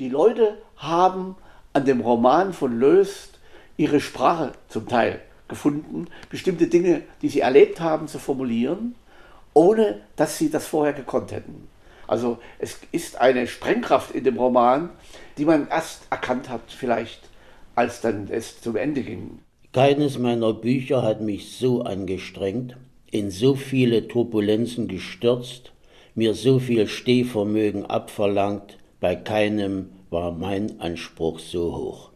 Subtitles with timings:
[0.00, 1.36] Die Leute haben
[1.72, 3.38] an dem Roman von Löst
[3.76, 8.96] ihre Sprache zum Teil gefunden, bestimmte Dinge, die sie erlebt haben, zu formulieren,
[9.52, 11.68] ohne dass sie das vorher gekonnt hätten.
[12.08, 14.90] Also es ist eine Sprengkraft in dem Roman,
[15.38, 17.20] die man erst erkannt hat, vielleicht
[17.76, 19.38] als dann es zum Ende ging.
[19.72, 22.76] Keines meiner Bücher hat mich so angestrengt,
[23.12, 25.72] in so viele Turbulenzen gestürzt,
[26.16, 32.10] mir so viel Stehvermögen abverlangt, bei keinem war mein Anspruch so hoch.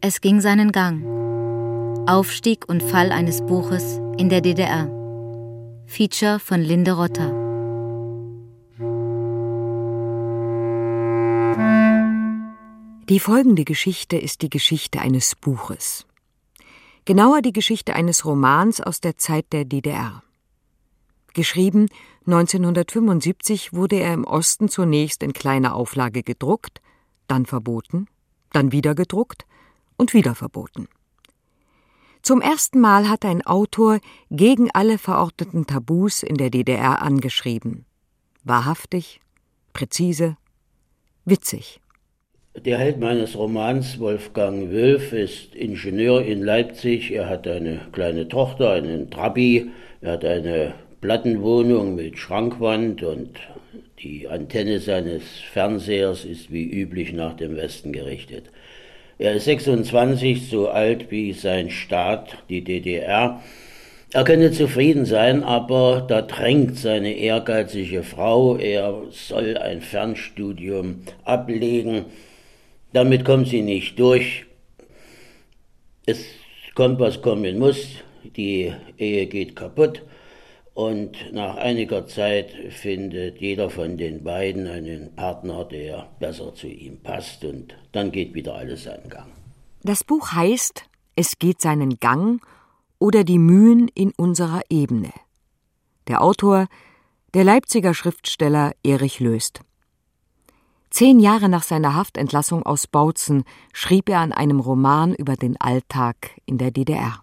[0.00, 1.04] Es ging seinen Gang.
[2.08, 4.88] Aufstieg und Fall eines Buches in der DDR.
[5.86, 7.32] Feature von Linde Rotter.
[13.08, 16.06] Die folgende Geschichte ist die Geschichte eines Buches.
[17.04, 20.24] Genauer die Geschichte eines Romans aus der Zeit der DDR.
[21.36, 21.90] Geschrieben
[22.24, 26.80] 1975 wurde er im Osten zunächst in kleiner Auflage gedruckt,
[27.28, 28.06] dann verboten,
[28.54, 29.44] dann wieder gedruckt
[29.98, 30.88] und wieder verboten.
[32.22, 33.98] Zum ersten Mal hat ein Autor
[34.30, 37.84] gegen alle verordneten Tabus in der DDR angeschrieben.
[38.42, 39.20] Wahrhaftig,
[39.74, 40.38] präzise,
[41.26, 41.82] witzig.
[42.64, 47.10] Der Held meines Romans, Wolfgang Wülf, ist Ingenieur in Leipzig.
[47.10, 49.70] Er hat eine kleine Tochter, einen Trabi.
[50.00, 53.38] Er hat eine Plattenwohnung mit Schrankwand und
[53.98, 58.46] die Antenne seines Fernsehers ist wie üblich nach dem Westen gerichtet.
[59.18, 63.42] Er ist 26, so alt wie sein Staat, die DDR.
[64.12, 72.06] Er könne zufrieden sein, aber da drängt seine ehrgeizige Frau, er soll ein Fernstudium ablegen.
[72.92, 74.46] Damit kommt sie nicht durch.
[76.06, 76.24] Es
[76.74, 77.88] kommt, was kommen muss.
[78.36, 80.02] Die Ehe geht kaputt.
[80.76, 86.98] Und nach einiger Zeit findet jeder von den beiden einen Partner, der besser zu ihm
[87.02, 87.46] passt.
[87.46, 89.32] Und dann geht wieder alles seinen Gang.
[89.84, 90.84] Das Buch heißt
[91.14, 92.42] Es geht seinen Gang
[92.98, 95.12] oder die Mühen in unserer Ebene.
[96.08, 96.66] Der Autor,
[97.32, 99.60] der Leipziger Schriftsteller Erich Löst.
[100.90, 106.32] Zehn Jahre nach seiner Haftentlassung aus Bautzen schrieb er an einem Roman über den Alltag
[106.44, 107.22] in der DDR.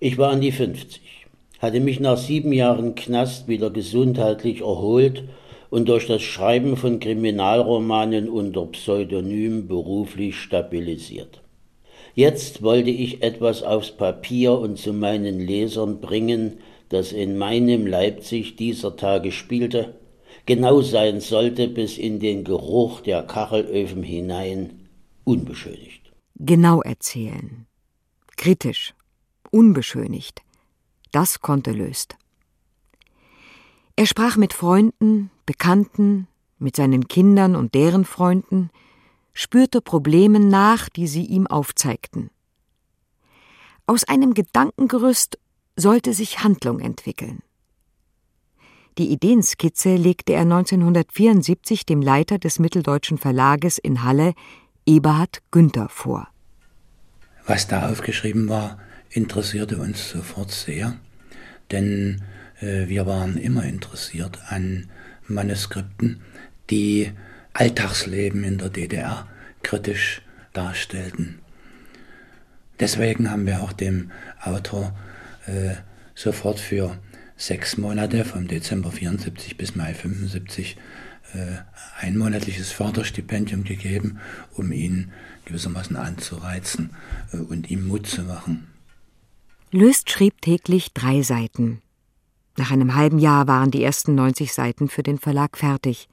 [0.00, 1.19] Ich war an die 50
[1.60, 5.24] hatte mich nach sieben Jahren Knast wieder gesundheitlich erholt
[5.68, 11.42] und durch das Schreiben von Kriminalromanen unter Pseudonym beruflich stabilisiert.
[12.14, 18.56] Jetzt wollte ich etwas aufs Papier und zu meinen Lesern bringen, das in meinem Leipzig
[18.56, 19.94] dieser Tage spielte,
[20.44, 24.88] genau sein sollte bis in den Geruch der Kachelöfen hinein,
[25.24, 26.10] unbeschönigt.
[26.34, 27.66] Genau erzählen.
[28.36, 28.94] Kritisch.
[29.52, 30.42] Unbeschönigt.
[31.12, 32.16] Das konnte Löst.
[33.96, 36.26] Er sprach mit Freunden, Bekannten,
[36.58, 38.70] mit seinen Kindern und deren Freunden,
[39.32, 42.30] spürte Problemen nach, die sie ihm aufzeigten.
[43.86, 45.38] Aus einem Gedankengerüst
[45.76, 47.42] sollte sich Handlung entwickeln.
[48.98, 54.34] Die Ideenskizze legte er 1974 dem Leiter des Mitteldeutschen Verlages in Halle,
[54.86, 56.28] Eberhard Günther, vor.
[57.46, 58.78] Was da aufgeschrieben war,
[59.10, 60.96] interessierte uns sofort sehr,
[61.70, 62.22] denn
[62.60, 64.88] äh, wir waren immer interessiert an
[65.26, 66.20] Manuskripten,
[66.70, 67.12] die
[67.52, 69.28] Alltagsleben in der DDR
[69.62, 70.22] kritisch
[70.52, 71.40] darstellten.
[72.78, 74.10] Deswegen haben wir auch dem
[74.40, 74.96] Autor
[75.46, 75.74] äh,
[76.14, 76.98] sofort für
[77.36, 80.76] sechs Monate, vom Dezember 74 bis Mai 75,
[81.34, 81.58] äh,
[81.98, 84.20] ein monatliches Förderstipendium gegeben,
[84.52, 85.12] um ihn
[85.44, 86.90] gewissermaßen anzureizen
[87.32, 88.69] äh, und ihm Mut zu machen.
[89.72, 91.80] Löst schrieb täglich drei Seiten.
[92.56, 96.08] Nach einem halben Jahr waren die ersten 90 Seiten für den Verlag fertig.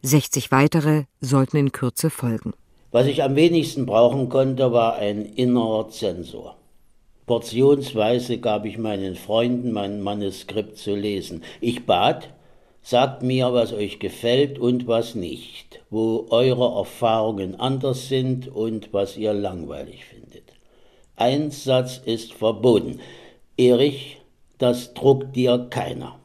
[0.00, 2.54] 60 weitere sollten in Kürze folgen.
[2.92, 6.56] Was ich am wenigsten brauchen konnte, war ein innerer Zensor.
[7.26, 11.42] Portionsweise gab ich meinen Freunden mein Manuskript zu lesen.
[11.60, 12.30] Ich bat,
[12.80, 19.18] sagt mir, was euch gefällt und was nicht, wo eure Erfahrungen anders sind und was
[19.18, 20.13] ihr langweilig findet.
[21.16, 23.00] Einsatz ist verboten.
[23.56, 24.20] Erich,
[24.58, 26.18] das druckt dir keiner.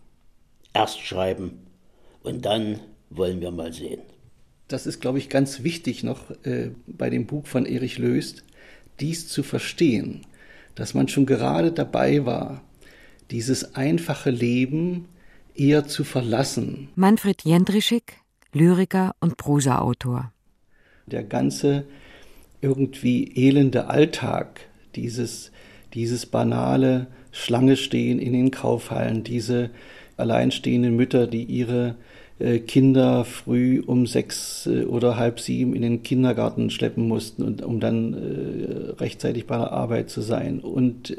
[0.74, 1.68] Erst schreiben
[2.24, 4.01] und dann wollen wir mal sehen.
[4.68, 8.44] Das ist, glaube ich, ganz wichtig noch äh, bei dem Buch von Erich Löst,
[9.00, 10.21] dies zu verstehen,
[10.75, 12.62] dass man schon gerade dabei war,
[13.31, 15.06] dieses einfache Leben
[15.56, 16.89] eher zu verlassen.
[16.95, 18.18] Manfred Jendrischik,
[18.53, 20.31] Lyriker und Prosaautor.
[21.07, 21.85] Der ganze
[22.62, 25.51] irgendwie elende Alltag dieses,
[25.94, 29.69] dieses banale Schlange stehen in den Kaufhallen, diese
[30.18, 31.95] alleinstehende Mütter, die ihre
[32.39, 37.80] äh, Kinder früh um sechs äh, oder halb sieben in den Kindergarten schleppen mussten, um
[37.81, 40.59] dann äh, rechtzeitig bei der Arbeit zu sein.
[40.59, 41.15] Und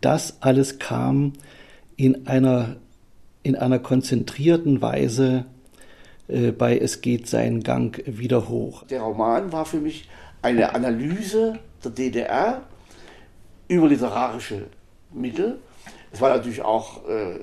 [0.00, 1.34] das alles kam
[1.96, 2.76] in einer,
[3.42, 5.44] in einer konzentrierten Weise
[6.56, 8.84] bei Es geht seinen Gang wieder hoch.
[8.84, 10.08] Der Roman war für mich
[10.40, 12.62] eine Analyse der DDR
[13.72, 14.66] über literarische
[15.12, 15.58] Mittel.
[16.12, 17.38] Es war natürlich auch äh,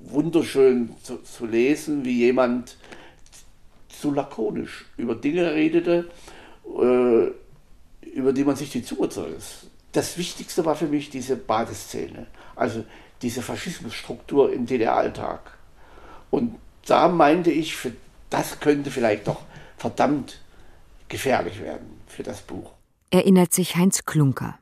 [0.00, 2.76] wunderschön zu, zu, lesen, wie jemand
[3.88, 6.10] so lakonisch über Dinge redete,
[6.66, 9.66] äh, über die man sich die Zunge zerriss.
[9.92, 12.26] Das Wichtigste war für mich diese Badeszene,
[12.56, 12.84] also
[13.22, 15.40] diese Faschismusstruktur im DDR-Alltag.
[16.30, 17.92] Und da meinte ich, für,
[18.28, 19.42] das könnte vielleicht doch
[19.76, 20.40] verdammt
[21.08, 22.72] gefährlich werden für das Buch.
[23.10, 24.59] Erinnert sich Heinz Klunker.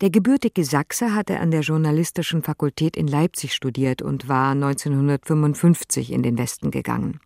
[0.00, 6.22] Der gebürtige Sachse hatte an der Journalistischen Fakultät in Leipzig studiert und war 1955 in
[6.22, 7.18] den Westen gegangen.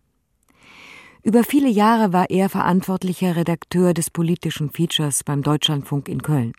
[1.21, 6.53] Über viele Jahre war er verantwortlicher Redakteur des politischen Features beim Deutschlandfunk in Köln.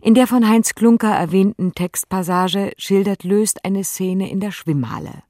[0.00, 5.22] In der von Heinz Klunker erwähnten Textpassage schildert Löst eine Szene in der Schwimmhalle.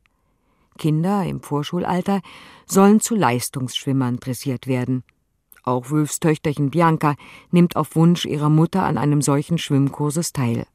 [0.78, 2.20] Kinder im Vorschulalter
[2.64, 5.02] sollen zu Leistungsschwimmern dressiert werden–
[5.68, 7.14] auch Wülfs Töchterchen Bianca
[7.50, 10.66] nimmt auf Wunsch ihrer Mutter an einem solchen Schwimmkurses teil.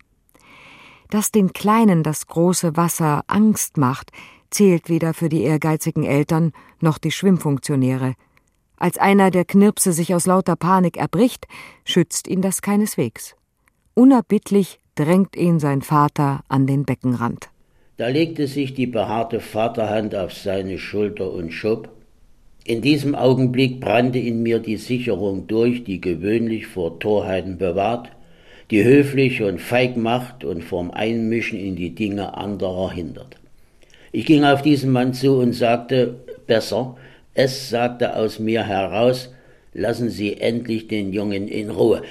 [1.10, 4.12] Dass den Kleinen das große Wasser Angst macht,
[4.50, 8.14] zählt weder für die ehrgeizigen Eltern noch die Schwimmfunktionäre.
[8.78, 11.48] Als einer der Knirpse sich aus lauter Panik erbricht,
[11.86, 13.36] schützt ihn das keineswegs.
[13.94, 17.50] Unerbittlich drängt ihn sein Vater an den Beckenrand.
[17.98, 21.90] Da legte sich die behaarte Vaterhand auf seine Schulter und schob,
[22.66, 28.10] in diesem Augenblick brannte in mir die Sicherung durch, die gewöhnlich vor Torheiten bewahrt,
[28.72, 33.36] die höflich und feig macht und vorm Einmischen in die Dinge anderer hindert.
[34.14, 36.16] Ich ging auf diesen Mann zu und sagte,
[36.48, 36.96] besser,
[37.34, 39.30] es sagte aus mir heraus,
[39.74, 42.04] lassen Sie endlich den Jungen in Ruhe,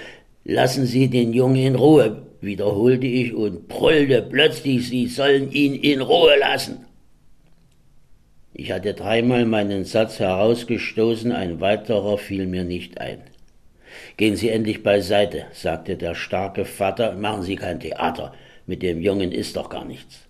[0.44, 6.02] lassen Sie den Jungen in Ruhe, wiederholte ich und brüllte plötzlich, Sie sollen ihn in
[6.02, 6.84] Ruhe lassen.
[8.54, 13.22] Ich hatte dreimal meinen Satz herausgestoßen, ein weiterer fiel mir nicht ein.
[14.16, 18.34] Gehen Sie endlich beiseite, sagte der starke Vater, machen Sie kein Theater,
[18.66, 20.20] mit dem Jungen ist doch gar nichts.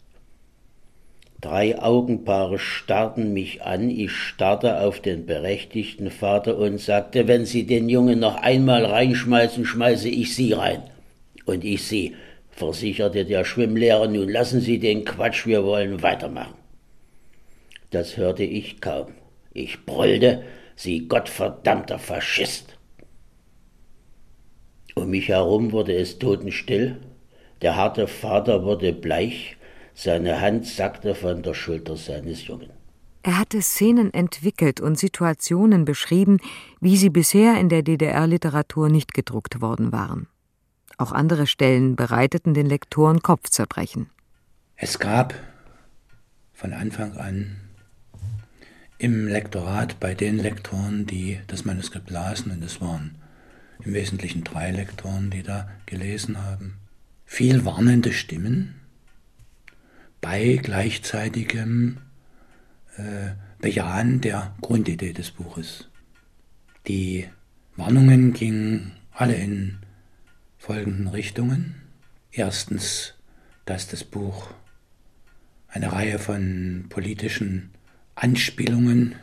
[1.41, 7.67] Drei Augenpaare starrten mich an, ich starrte auf den berechtigten Vater und sagte, wenn Sie
[7.67, 10.85] den Jungen noch einmal reinschmeißen, schmeiße ich Sie rein.
[11.45, 12.15] Und ich Sie,
[12.51, 16.62] versicherte der Schwimmlehrer, nun lassen Sie den Quatsch, wir wollen weitermachen.
[17.93, 19.13] Das hörte ich kaum.
[19.53, 20.43] Ich brüllte,
[20.75, 22.79] Sie gottverdammter Faschist.
[24.95, 27.01] Um mich herum wurde es totenstill,
[27.61, 29.57] der harte Vater wurde bleich,
[29.95, 32.71] seine Hand sackte von der Schulter seines Jungen.
[33.23, 36.39] Er hatte Szenen entwickelt und Situationen beschrieben,
[36.81, 40.29] wie sie bisher in der DDR-Literatur nicht gedruckt worden waren.
[40.97, 44.09] Auch andere Stellen bereiteten den Lektoren Kopfzerbrechen.
[44.77, 45.35] Es gab
[46.53, 47.62] von Anfang an
[49.03, 53.17] im Lektorat bei den Lektoren, die das Manuskript lasen, und es waren
[53.85, 56.79] im Wesentlichen drei Lektoren, die da gelesen haben,
[57.27, 58.77] viel warnende Stimmen
[60.21, 61.99] bei gleichzeitigem
[62.97, 65.89] äh, Bejahen der Grundidee des Buches.
[66.87, 67.29] Die
[67.75, 69.79] Warnungen gingen alle in
[70.59, 71.75] folgenden Richtungen.
[72.31, 73.15] Erstens,
[73.65, 74.55] dass das Buch
[75.67, 77.71] eine Reihe von politischen
[78.15, 79.15] Anspielungen,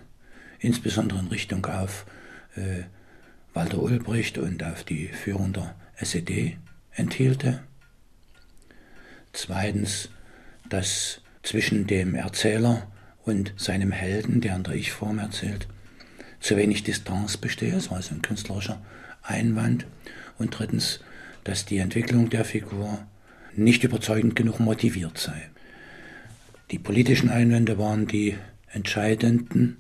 [0.60, 2.06] insbesondere in Richtung auf
[2.56, 2.84] äh,
[3.54, 6.58] Walter Ulbricht und auf die Führung der SED
[6.94, 7.64] enthielte.
[9.34, 10.10] Zweitens,
[10.70, 12.88] dass zwischen dem Erzähler
[13.24, 15.68] und seinem Helden, der in der Ich-Form erzählt,
[16.40, 18.82] zu wenig Distanz bestehe, das war also ein künstlerischer
[19.22, 19.86] Einwand.
[20.38, 21.02] Und drittens,
[21.44, 23.06] dass die Entwicklung der Figur
[23.56, 25.50] nicht überzeugend genug motiviert sei.
[26.72, 28.36] Die politischen Einwände waren die
[28.72, 29.78] entscheidenden,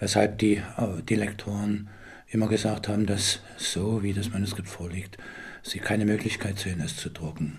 [0.00, 1.88] weshalb die, äh, die Lektoren
[2.28, 5.18] immer gesagt haben, dass so wie das Manuskript vorliegt,
[5.62, 7.58] sie keine Möglichkeit sehen, es zu drucken.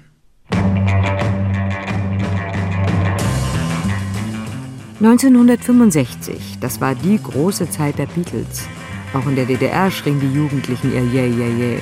[5.01, 8.67] ...1965, das war die große Zeit der Beatles.
[9.13, 11.81] Auch in der DDR schrien die Jugendlichen ihr Yeah, yeah, yeah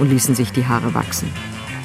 [0.00, 1.30] und ließen sich die Haare wachsen.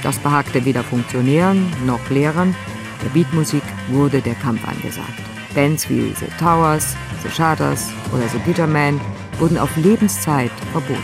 [0.01, 2.55] Das behagte weder Funktionären noch Lehrern.
[3.03, 5.34] Der Beatmusik wurde der Kampf angesagt.
[5.55, 9.01] Bands wie The Towers, The Shutters oder The Peterman
[9.39, 11.01] wurden auf Lebenszeit verboten.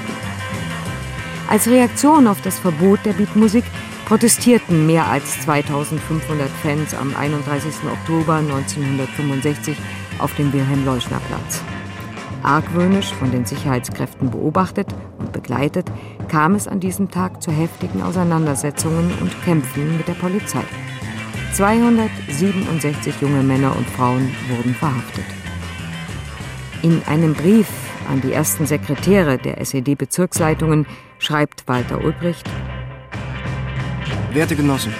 [1.49, 3.63] Als Reaktion auf das Verbot der Beatmusik
[4.05, 7.73] protestierten mehr als 2500 Fans am 31.
[7.91, 9.77] Oktober 1965
[10.19, 11.63] auf dem Wilhelm-Leuschner-Platz.
[12.43, 14.87] Argwöhnisch von den Sicherheitskräften beobachtet
[15.19, 15.91] und begleitet,
[16.27, 20.63] kam es an diesem Tag zu heftigen Auseinandersetzungen und Kämpfen mit der Polizei.
[21.53, 25.25] 267 junge Männer und Frauen wurden verhaftet.
[26.81, 27.67] In einem Brief
[28.09, 30.85] an die ersten Sekretäre der SED-Bezirksleitungen
[31.19, 32.49] schreibt Walter Ulbricht:
[34.33, 34.93] Werte Genossen,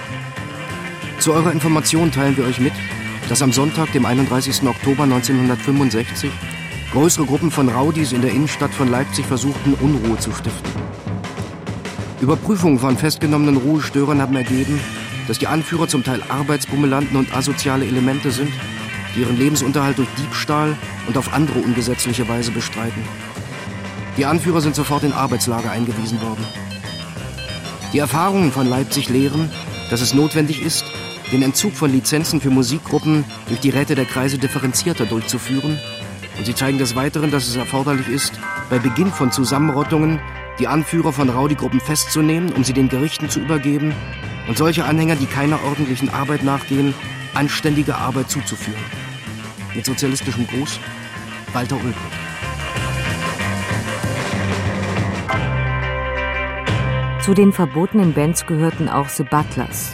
[1.20, 2.74] zu eurer Information teilen wir euch mit,
[3.30, 4.68] dass am Sonntag, dem 31.
[4.68, 6.32] Oktober 1965,
[6.92, 10.72] größere Gruppen von Raudis in der Innenstadt von Leipzig versuchten, Unruhe zu stiften.
[12.20, 14.80] Überprüfungen von festgenommenen Ruhestörern haben ergeben,
[15.32, 18.52] dass die Anführer zum Teil Arbeitsbummelanten und asoziale Elemente sind,
[19.16, 20.76] die ihren Lebensunterhalt durch Diebstahl
[21.08, 23.02] und auf andere ungesetzliche Weise bestreiten.
[24.18, 26.44] Die Anführer sind sofort in Arbeitslager eingewiesen worden.
[27.94, 29.50] Die Erfahrungen von Leipzig lehren,
[29.90, 30.84] dass es notwendig ist,
[31.32, 35.80] den Entzug von Lizenzen für Musikgruppen durch die Räte der Kreise differenzierter durchzuführen.
[36.38, 38.34] Und sie zeigen des Weiteren, dass es erforderlich ist,
[38.70, 40.20] bei Beginn von Zusammenrottungen
[40.62, 43.96] die Anführer von Rowdy-Gruppen festzunehmen, um sie den Gerichten zu übergeben
[44.48, 46.94] und solche Anhänger, die keiner ordentlichen Arbeit nachgehen,
[47.34, 48.80] anständige Arbeit zuzuführen.
[49.74, 50.80] Mit sozialistischem Gruß,
[51.54, 51.98] Walter Ulbricht.
[57.22, 59.94] Zu den verbotenen Bands gehörten auch The Butlers.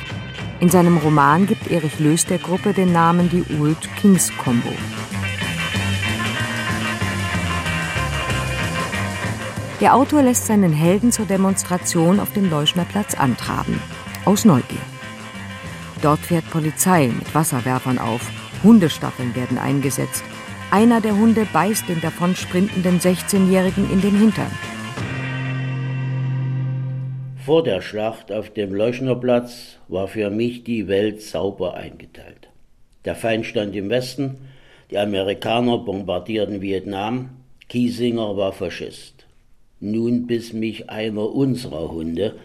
[0.60, 4.74] In seinem Roman gibt Erich Löß der Gruppe den Namen die Old Kings Combo.
[9.80, 13.80] Der Autor lässt seinen Helden zur Demonstration auf dem Leuschner Platz antraben.
[14.26, 14.82] Aus Neugier.
[16.02, 18.28] Dort fährt Polizei mit Wasserwerfern auf.
[18.64, 20.24] Hundestaffeln werden eingesetzt.
[20.72, 24.52] Einer der Hunde beißt den davon sprintenden 16-Jährigen in den Hintern.
[27.46, 32.50] Vor der Schlacht auf dem Leuschnerplatz war für mich die Welt sauber eingeteilt.
[33.06, 34.40] Der Feind stand im Westen,
[34.90, 37.30] die Amerikaner bombardierten Vietnam,
[37.70, 39.17] Kiesinger war Faschist.
[39.80, 42.36] Nun biss mich einer unserer Hunde,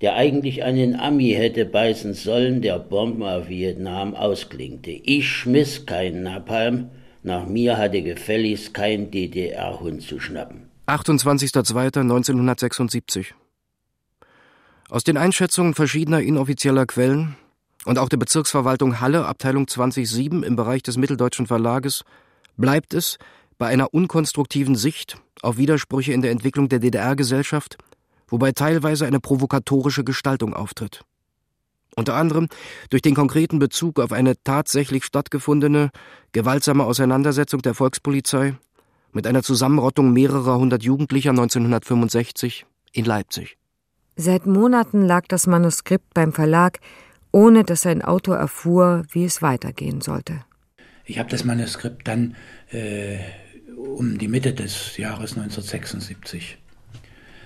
[0.00, 4.90] der eigentlich einen Ami hätte beißen sollen, der Bomben auf Vietnam ausklingte.
[4.90, 6.90] Ich schmiss keinen Napalm,
[7.22, 10.68] nach mir hatte gefälligst kein DDR-Hund zu schnappen.
[10.86, 13.28] 28.02.1976
[14.90, 17.36] aus den Einschätzungen verschiedener inoffizieller Quellen
[17.86, 22.04] und auch der Bezirksverwaltung Halle, Abteilung 2007 im Bereich des Mitteldeutschen Verlages,
[22.56, 23.18] bleibt es
[23.58, 27.76] bei einer unkonstruktiven Sicht auf Widersprüche in der Entwicklung der DDR-Gesellschaft,
[28.28, 31.04] wobei teilweise eine provokatorische Gestaltung auftritt.
[31.96, 32.48] Unter anderem
[32.90, 35.90] durch den konkreten Bezug auf eine tatsächlich stattgefundene,
[36.32, 38.56] gewaltsame Auseinandersetzung der Volkspolizei
[39.12, 43.56] mit einer Zusammenrottung mehrerer hundert Jugendlicher 1965 in Leipzig.
[44.16, 46.80] Seit Monaten lag das Manuskript beim Verlag,
[47.30, 50.44] ohne dass sein Autor erfuhr, wie es weitergehen sollte.
[51.04, 52.36] Ich habe das Manuskript dann
[52.70, 53.18] äh,
[53.84, 56.58] um die Mitte des Jahres 1976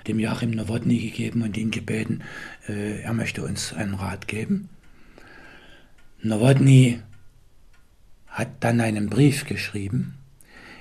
[0.06, 2.22] dem Joachim Nowotny gegeben und ihn gebeten,
[2.66, 4.70] äh, er möchte uns einen Rat geben.
[6.22, 7.02] Nowotny
[8.26, 10.14] hat dann einen Brief geschrieben,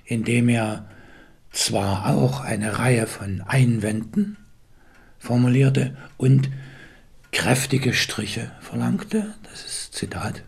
[0.05, 0.89] in dem er
[1.51, 4.37] zwar auch eine Reihe von Einwänden
[5.19, 6.49] formulierte und
[7.31, 10.43] kräftige Striche verlangte, das ist Zitat,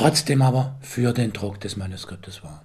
[0.00, 2.64] trotzdem aber für den Druck des Manuskriptes war.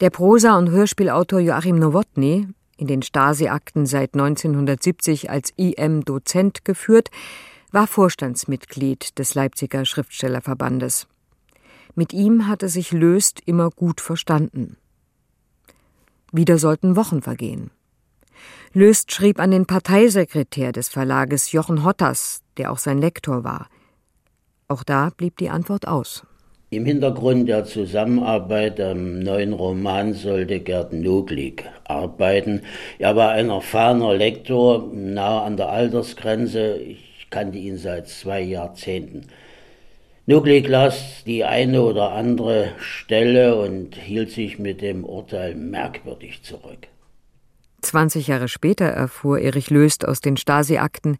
[0.00, 2.46] Der Prosa- und Hörspielautor Joachim Nowotny,
[2.76, 7.08] in den Stasi-Akten seit 1970 als IM-Dozent geführt,
[7.72, 11.06] war Vorstandsmitglied des Leipziger Schriftstellerverbandes.
[11.94, 14.76] Mit ihm hatte sich Löst immer gut verstanden.
[16.32, 17.70] Wieder sollten Wochen vergehen.
[18.74, 23.68] Löst schrieb an den Parteisekretär des Verlages Jochen Hotters, der auch sein Lektor war.
[24.68, 26.24] Auch da blieb die Antwort aus.
[26.70, 32.60] Im Hintergrund der Zusammenarbeit am neuen Roman sollte Gerd Noglik arbeiten.
[32.98, 36.76] Er war ein erfahrener Lektor, nahe an der Altersgrenze.
[36.76, 39.28] Ich kannte ihn seit zwei Jahrzehnten.
[40.26, 46.88] Noglik las die eine oder andere Stelle und hielt sich mit dem Urteil merkwürdig zurück.
[47.80, 51.16] 20 Jahre später erfuhr Erich Löst aus den Stasi-Akten,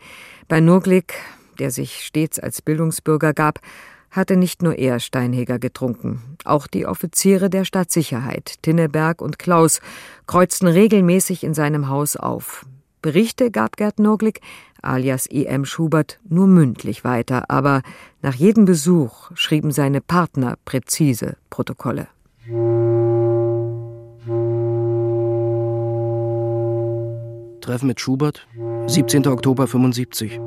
[0.46, 1.14] bei Nurglik,
[1.58, 3.60] der sich stets als Bildungsbürger gab,
[4.10, 6.36] hatte nicht nur er Steinheger getrunken.
[6.44, 9.80] Auch die Offiziere der Stadtsicherheit, Tinneberg und Klaus,
[10.26, 12.66] kreuzten regelmäßig in seinem Haus auf.
[13.02, 14.40] Berichte gab Gerd Nurglik,
[14.82, 15.64] alias E.M.
[15.64, 17.82] Schubert, nur mündlich weiter, aber
[18.22, 22.08] nach jedem Besuch schrieben seine Partner präzise Protokolle.
[27.60, 28.48] Treffen mit Schubert,
[28.86, 29.26] 17.
[29.26, 30.40] Oktober 75.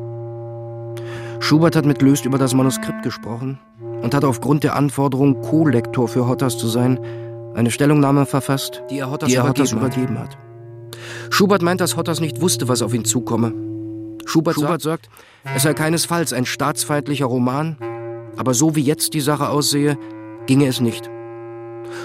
[1.41, 3.59] Schubert hat mit Löst über das Manuskript gesprochen
[4.03, 6.99] und hat aufgrund der Anforderung, Co-Lektor für Hottas zu sein,
[7.55, 10.37] eine Stellungnahme verfasst, die er Hottas, die er Hottas übergeben, hat.
[11.31, 13.53] Schubert meint, dass Hottas nicht wusste, was auf ihn zukomme.
[14.25, 15.09] Schubert, Schubert sagt,
[15.55, 17.75] es sei keinesfalls ein staatsfeindlicher Roman,
[18.37, 19.97] aber so wie jetzt die Sache aussehe,
[20.45, 21.09] ginge es nicht.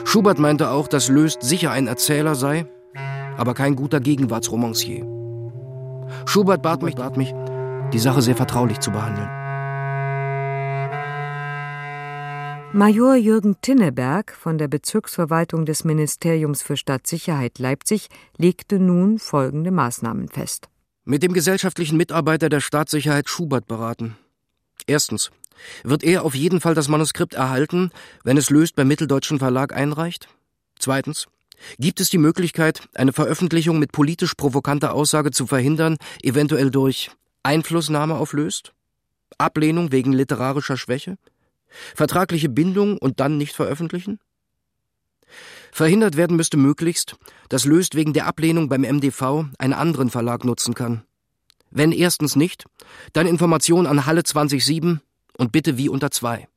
[0.05, 2.67] Schubert meinte auch, dass Löst sicher ein Erzähler sei,
[3.37, 5.07] aber kein guter Gegenwartsromancier.
[6.25, 7.35] Schubert bat mich, bat mich,
[7.93, 9.29] die Sache sehr vertraulich zu behandeln.
[12.73, 20.29] Major Jürgen Tinneberg von der Bezirksverwaltung des Ministeriums für Stadtsicherheit Leipzig legte nun folgende Maßnahmen
[20.29, 20.69] fest.
[21.05, 24.17] Mit dem gesellschaftlichen Mitarbeiter der Staatssicherheit Schubert beraten.
[24.87, 25.31] Erstens.
[25.85, 27.93] Wird er auf jeden Fall das Manuskript erhalten,
[28.25, 30.29] wenn es löst beim Mitteldeutschen Verlag einreicht?
[30.79, 31.29] Zweitens.
[31.79, 37.11] Gibt es die Möglichkeit, eine Veröffentlichung mit politisch provokanter Aussage zu verhindern, eventuell durch
[37.47, 38.75] Einflussnahme auf Löst?
[39.39, 41.17] Ablehnung wegen literarischer Schwäche?
[41.95, 44.19] Vertragliche Bindung und dann nicht veröffentlichen?
[45.71, 47.17] Verhindert werden müsste möglichst,
[47.49, 51.05] dass Löst wegen der Ablehnung beim MDV einen anderen Verlag nutzen kann.
[51.71, 52.65] Wenn erstens nicht,
[53.13, 55.01] dann Information an Halle 207
[55.39, 56.49] und bitte wie unter zwei.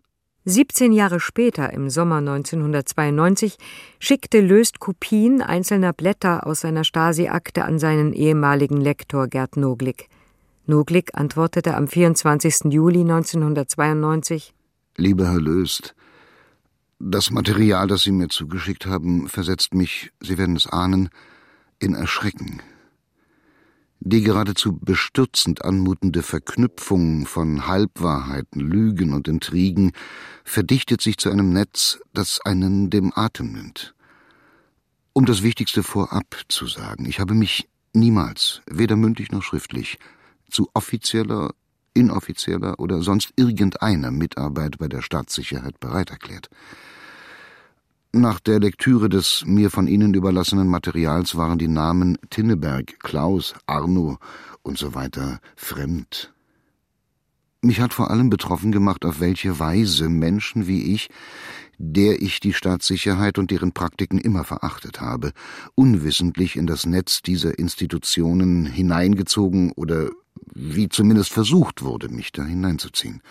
[0.45, 3.57] 17 Jahre später, im Sommer 1992,
[3.99, 10.09] schickte Löst Kopien einzelner Blätter aus seiner Stasi-Akte an seinen ehemaligen Lektor Gerd Noglick.
[10.69, 12.71] Noglick antwortete am 24.
[12.71, 14.53] Juli 1992
[14.95, 15.95] Lieber Herr Löst,
[16.99, 21.09] das Material, das Sie mir zugeschickt haben, versetzt mich, Sie werden es ahnen,
[21.79, 22.61] in Erschrecken.
[24.01, 29.91] Die geradezu bestürzend anmutende Verknüpfung von Halbwahrheiten, Lügen und Intrigen
[30.43, 33.95] verdichtet sich zu einem Netz, das einen dem Atem nimmt.
[35.13, 39.97] Um das Wichtigste vorab zu sagen, ich habe mich niemals, weder mündlich noch schriftlich,
[40.49, 41.51] zu offizieller
[41.93, 46.49] inoffizieller oder sonst irgendeiner Mitarbeit bei der Staatssicherheit bereit erklärt.
[48.11, 54.17] Nach der Lektüre des mir von Ihnen überlassenen Materials waren die Namen Tinneberg, Klaus, Arno
[54.63, 56.33] und so weiter fremd.
[57.61, 61.09] Mich hat vor allem betroffen gemacht, auf welche Weise Menschen wie ich,
[61.77, 65.33] der ich die Staatssicherheit und deren Praktiken immer verachtet habe,
[65.75, 70.09] unwissentlich in das Netz dieser Institutionen hineingezogen oder
[70.53, 73.21] wie zumindest versucht wurde, mich da hineinzuziehen.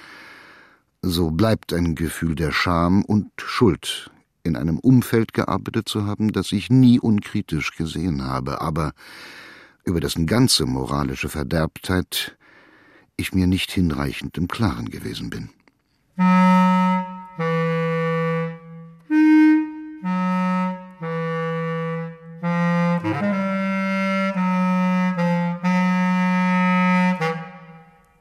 [1.03, 4.11] So bleibt ein Gefühl der Scham und Schuld,
[4.43, 8.93] in einem Umfeld gearbeitet zu haben, das ich nie unkritisch gesehen habe, aber
[9.85, 12.37] über dessen ganze moralische Verderbtheit
[13.17, 15.51] ich mir nicht hinreichend im Klaren gewesen bin.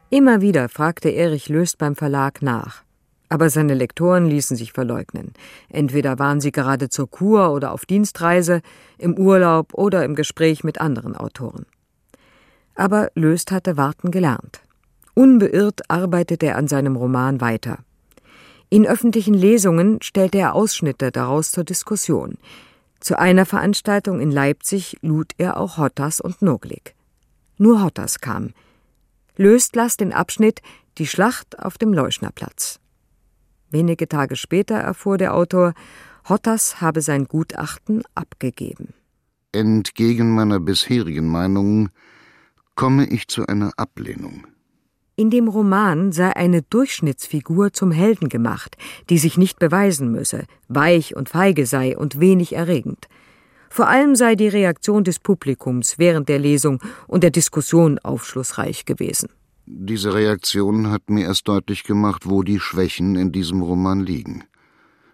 [0.09, 2.83] Immer wieder fragte Erich Löst beim Verlag nach.
[3.27, 5.33] Aber seine Lektoren ließen sich verleugnen.
[5.67, 8.61] Entweder waren sie gerade zur Kur oder auf Dienstreise,
[8.97, 11.65] im Urlaub oder im Gespräch mit anderen Autoren.
[12.73, 14.61] Aber Löst hatte warten gelernt.
[15.13, 17.79] Unbeirrt arbeitete er an seinem Roman weiter.
[18.69, 22.37] In öffentlichen Lesungen stellte er Ausschnitte daraus zur Diskussion.
[23.01, 26.95] Zu einer Veranstaltung in Leipzig lud er auch Hottas und Noglik.
[27.57, 28.53] Nur Hottas kam–
[29.37, 30.61] löst Lass den Abschnitt
[30.97, 32.79] Die Schlacht auf dem Leuschnerplatz.
[33.69, 35.73] Wenige Tage später erfuhr der Autor,
[36.27, 38.93] Hottas habe sein Gutachten abgegeben.
[39.51, 41.89] Entgegen meiner bisherigen Meinung
[42.75, 44.45] komme ich zu einer Ablehnung.
[45.15, 48.77] In dem Roman sei eine Durchschnittsfigur zum Helden gemacht,
[49.09, 53.07] die sich nicht beweisen müsse, weich und feige sei und wenig erregend.
[53.69, 59.29] Vor allem sei die Reaktion des Publikums während der Lesung und der Diskussion aufschlussreich gewesen.
[59.65, 64.45] Diese Reaktion hat mir erst deutlich gemacht, wo die Schwächen in diesem Roman liegen.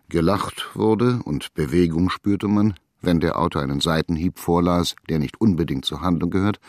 [0.10, 5.86] Gelacht wurde und Bewegung spürte man, wenn der Autor einen Seitenhieb vorlas, der nicht unbedingt
[5.86, 6.60] zur Handlung gehört.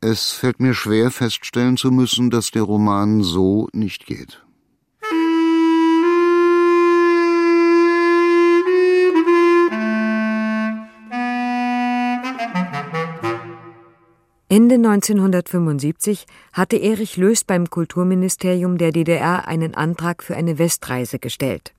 [0.00, 4.42] Es fällt mir schwer feststellen zu müssen, dass der Roman so nicht geht.
[14.52, 21.72] Ende 1975 hatte Erich Löst beim Kulturministerium der DDR einen Antrag für eine Westreise gestellt.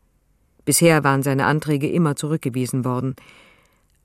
[0.65, 3.15] Bisher waren seine Anträge immer zurückgewiesen worden.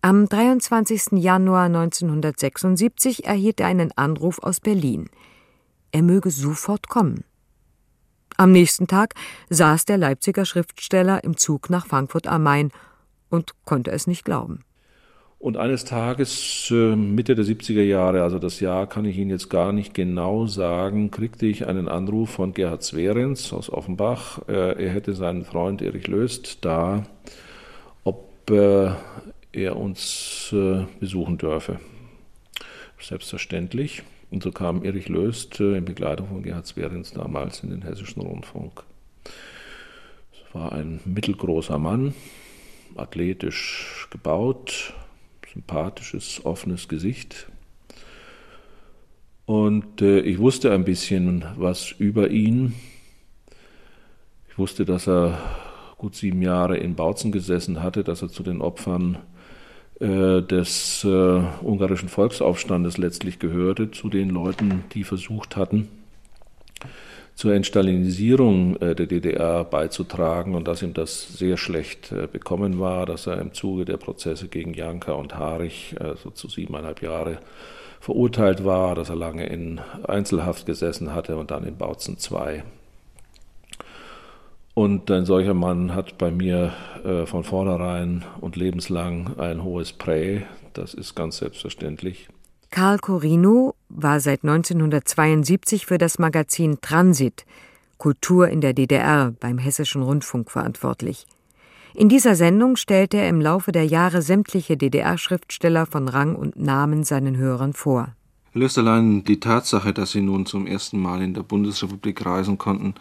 [0.02, 1.12] Am 23.
[1.12, 5.08] Januar 1976 erhielt er einen Anruf aus Berlin.
[5.90, 7.24] Er möge sofort kommen.
[8.36, 9.14] Am nächsten Tag
[9.48, 12.70] saß der Leipziger Schriftsteller im Zug nach Frankfurt am Main
[13.30, 14.62] und konnte es nicht glauben.
[15.40, 19.48] Und eines Tages, äh, Mitte der 70er Jahre, also das Jahr kann ich Ihnen jetzt
[19.48, 24.40] gar nicht genau sagen, kriegte ich einen Anruf von Gerhard Swerenz aus Offenbach.
[24.48, 27.04] Äh, er hätte seinen Freund Erich Löst da,
[28.02, 28.90] ob äh,
[29.52, 30.54] er uns
[31.00, 31.78] besuchen dürfe.
[33.00, 34.02] Selbstverständlich.
[34.30, 38.82] Und so kam Erich Löst in Begleitung von Gerhard Swerenz damals in den Hessischen Rundfunk.
[40.32, 42.14] Es war ein mittelgroßer Mann,
[42.96, 44.94] athletisch gebaut,
[45.58, 47.48] sympathisches, offenes Gesicht.
[49.44, 52.74] Und äh, ich wusste ein bisschen was über ihn.
[54.50, 55.36] Ich wusste, dass er
[55.96, 59.18] gut sieben Jahre in Bautzen gesessen hatte, dass er zu den Opfern
[59.98, 65.88] äh, des äh, ungarischen Volksaufstandes letztlich gehörte, zu den Leuten, die versucht hatten,
[67.38, 73.06] zur Entstalinisierung äh, der DDR beizutragen und dass ihm das sehr schlecht äh, bekommen war,
[73.06, 77.38] dass er im Zuge der Prozesse gegen Janka und Harich äh, so zu siebeneinhalb Jahre
[78.00, 82.64] verurteilt war, dass er lange in Einzelhaft gesessen hatte und dann in Bautzen II.
[84.74, 86.72] Und ein solcher Mann hat bei mir
[87.24, 92.28] von vornherein und lebenslang ein hohes Prä, das ist ganz selbstverständlich.
[92.70, 97.44] Karl Corino war seit 1972 für das Magazin Transit
[97.98, 101.26] Kultur in der DDR beim Hessischen Rundfunk verantwortlich.
[101.94, 107.02] In dieser Sendung stellte er im Laufe der Jahre sämtliche DDR-Schriftsteller von Rang und Namen
[107.02, 108.14] seinen Hörern vor.
[108.54, 112.94] Löst allein die Tatsache, dass sie nun zum ersten Mal in der Bundesrepublik reisen konnten,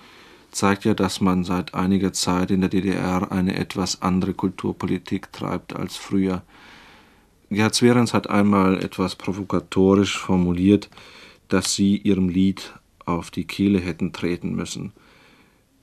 [0.51, 5.75] zeigt ja, dass man seit einiger Zeit in der DDR eine etwas andere Kulturpolitik treibt
[5.75, 6.41] als früher.
[7.49, 10.89] Gerhard Swerens hat einmal etwas provokatorisch formuliert,
[11.47, 12.73] dass sie ihrem Lied
[13.05, 14.91] auf die Kehle hätten treten müssen.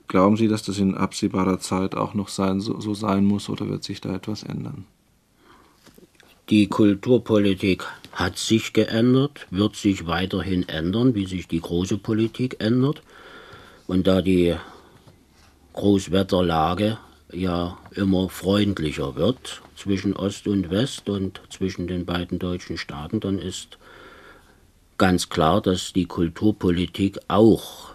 [0.09, 3.69] Glauben Sie, dass das in absehbarer Zeit auch noch sein, so, so sein muss oder
[3.69, 4.85] wird sich da etwas ändern?
[6.51, 13.03] Die Kulturpolitik hat sich geändert, wird sich weiterhin ändern, wie sich die große Politik ändert.
[13.87, 14.55] Und da die
[15.73, 16.99] Großwetterlage
[17.35, 23.39] ja immer freundlicher wird zwischen Ost und West und zwischen den beiden deutschen Staaten, dann
[23.39, 23.79] ist
[24.99, 27.91] ganz klar, dass die Kulturpolitik auch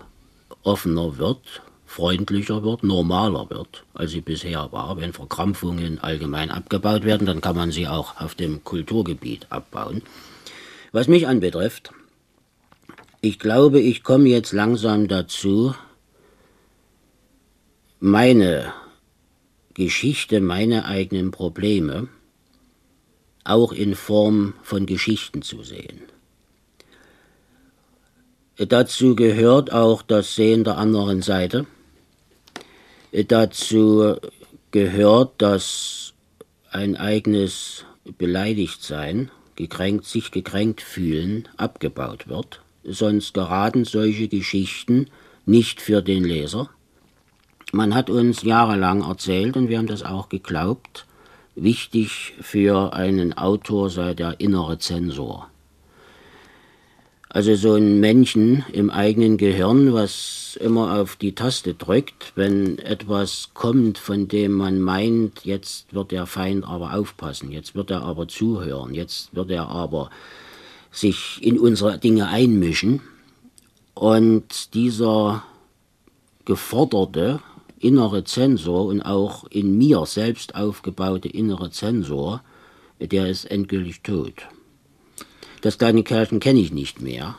[0.63, 4.97] offener wird, freundlicher wird, normaler wird, als sie bisher war.
[4.97, 10.04] Wenn Verkrampfungen allgemein abgebaut werden, dann kann man sie auch auf dem Kulturgebiet abbauen.
[10.91, 11.91] Was mich anbetrifft,
[13.21, 15.73] ich glaube, ich komme jetzt langsam dazu,
[17.99, 18.71] meine
[19.80, 22.10] Geschichte meine eigenen Probleme
[23.46, 26.02] auch in Form von Geschichten zu sehen.
[28.58, 31.65] Dazu gehört auch das Sehen der anderen Seite.
[33.13, 34.18] Dazu
[34.72, 36.13] gehört, dass
[36.72, 37.86] ein eigenes
[38.18, 42.60] Beleidigtsein, gekränkt, sich gekränkt fühlen, abgebaut wird.
[42.84, 45.08] Sonst geraten solche Geschichten
[45.46, 46.70] nicht für den Leser
[47.71, 51.05] man hat uns jahrelang erzählt, und wir haben das auch geglaubt,
[51.55, 55.49] wichtig für einen Autor sei der innere Zensor.
[57.32, 63.51] Also so ein Männchen im eigenen Gehirn, was immer auf die Taste drückt, wenn etwas
[63.53, 68.27] kommt, von dem man meint, jetzt wird der Feind aber aufpassen, jetzt wird er aber
[68.27, 70.10] zuhören, jetzt wird er aber
[70.91, 73.01] sich in unsere Dinge einmischen.
[73.93, 75.43] Und dieser
[76.45, 77.41] geforderte
[77.80, 82.44] innere Zensor und auch in mir selbst aufgebaute innere Zensor,
[83.00, 84.48] der ist endgültig tot.
[85.62, 87.36] Das kleine Kerlchen kenne ich nicht mehr.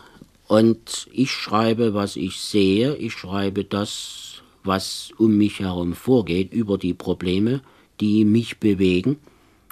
[0.46, 6.76] Und ich schreibe, was ich sehe, ich schreibe das, was um mich herum vorgeht, über
[6.76, 7.62] die Probleme,
[8.00, 9.18] die mich bewegen.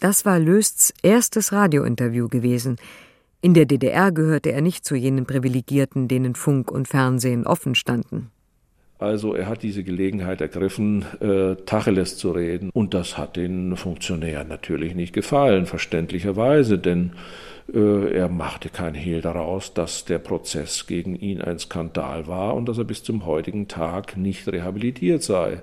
[0.01, 2.77] Das war Lösts erstes Radiointerview gewesen.
[3.41, 8.31] In der DDR gehörte er nicht zu jenen Privilegierten, denen Funk und Fernsehen offen standen.
[8.99, 12.71] Also er hat diese Gelegenheit ergriffen, äh, Tacheles zu reden.
[12.73, 17.13] Und das hat den Funktionären natürlich nicht gefallen, verständlicherweise, denn
[17.73, 22.69] äh, er machte kein Hehl daraus, dass der Prozess gegen ihn ein Skandal war und
[22.69, 25.63] dass er bis zum heutigen Tag nicht rehabilitiert sei.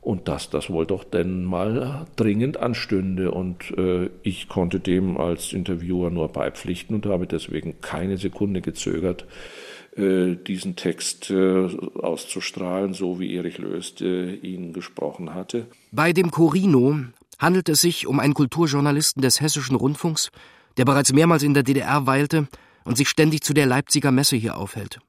[0.00, 3.32] Und dass das wohl doch denn mal dringend anstünde.
[3.32, 9.26] Und äh, ich konnte dem als Interviewer nur beipflichten und habe deswegen keine Sekunde gezögert,
[9.98, 11.68] diesen Text äh,
[12.00, 15.66] auszustrahlen, so wie Erich Löst äh, ihn gesprochen hatte.
[15.92, 16.96] Bei dem Corino
[17.38, 20.30] handelt es sich um einen Kulturjournalisten des Hessischen Rundfunks,
[20.76, 22.48] der bereits mehrmals in der DDR weilte
[22.84, 25.00] und sich ständig zu der Leipziger Messe hier aufhält.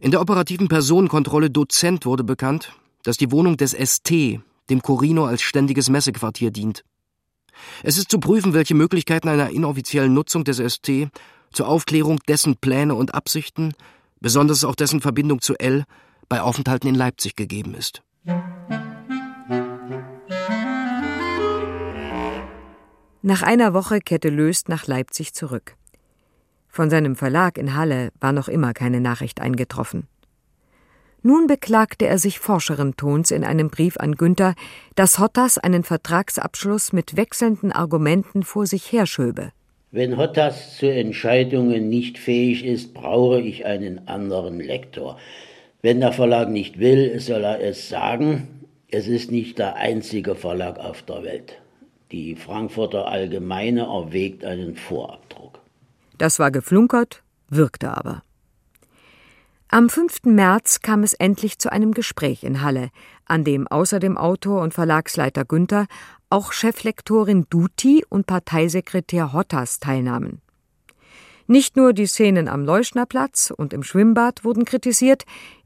[0.00, 2.72] In der operativen Personenkontrolle Dozent wurde bekannt,
[3.04, 4.10] dass die Wohnung des ST
[4.70, 6.84] dem Corino als ständiges Messequartier dient.
[7.82, 11.08] Es ist zu prüfen, welche Möglichkeiten einer inoffiziellen Nutzung des ST
[11.54, 13.72] zur Aufklärung dessen Pläne und Absichten,
[14.20, 15.84] besonders auch dessen Verbindung zu L,
[16.28, 18.02] bei Aufenthalten in Leipzig gegeben ist.
[23.22, 25.76] Nach einer Woche kehrte Löst nach Leipzig zurück.
[26.68, 30.08] Von seinem Verlag in Halle war noch immer keine Nachricht eingetroffen.
[31.22, 34.54] Nun beklagte er sich forscheren Tons in einem Brief an Günther,
[34.94, 39.52] dass Hottas einen Vertragsabschluss mit wechselnden Argumenten vor sich herschöbe.
[39.94, 45.20] Wenn Hottas zu Entscheidungen nicht fähig ist, brauche ich einen anderen Lektor.
[45.82, 48.66] Wenn der Verlag nicht will, soll er es sagen.
[48.88, 51.62] Es ist nicht der einzige Verlag auf der Welt.
[52.10, 55.60] Die Frankfurter Allgemeine erwägt einen Vorabdruck.
[56.18, 58.24] Das war geflunkert, wirkte aber.
[59.68, 60.24] Am 5.
[60.24, 62.90] März kam es endlich zu einem Gespräch in Halle,
[63.26, 65.86] an dem außer dem Autor und Verlagsleiter Günther
[66.34, 70.40] auch Cheflektorin Duti und Parteisekretär Hottas teilnahmen.
[71.46, 75.22] Nicht nur die Szenen am Leuschnerplatz und im Schwimmbad wurden kritisiert,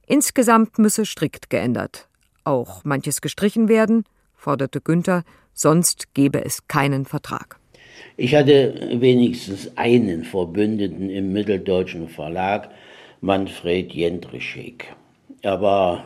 [0.06, 2.06] insgesamt müsse strikt geändert.
[2.44, 4.04] Auch manches gestrichen werden,
[4.36, 7.58] forderte Günther, sonst gebe es keinen Vertrag.
[8.18, 12.68] Ich hatte wenigstens einen Verbündeten im Mitteldeutschen Verlag,
[13.22, 14.94] Manfred Jendrischek.
[15.40, 16.04] Er war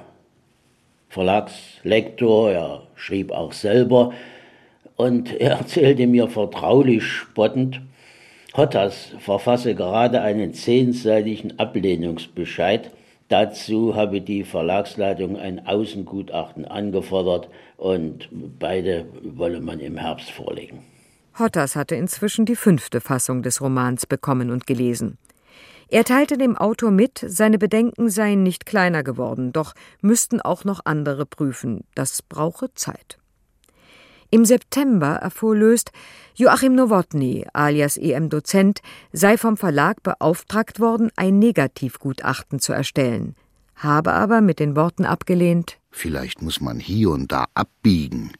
[1.09, 4.13] Verlagslektor, er schrieb auch selber
[4.97, 7.81] und er erzählte mir vertraulich spottend,
[8.57, 12.91] Hottas verfasse gerade einen zehnseitigen Ablehnungsbescheid
[13.33, 20.85] Dazu habe die Verlagsleitung ein Außengutachten angefordert und beide wolle man im Herbst vorlegen.
[21.39, 25.17] Hottas hatte inzwischen die fünfte Fassung des Romans bekommen und gelesen.
[25.89, 30.81] Er teilte dem Autor mit, seine Bedenken seien nicht kleiner geworden, doch müssten auch noch
[30.85, 31.85] andere prüfen.
[31.95, 33.17] Das brauche Zeit.
[34.35, 35.93] Im September erfuhr Löst,
[36.37, 38.81] Joachim Nowotny, alias EM Dozent,
[39.13, 43.37] sei vom Verlag beauftragt worden, ein Negativgutachten zu erstellen,
[43.77, 48.33] habe aber mit den Worten abgelehnt: Vielleicht muss man hier und da abbiegen,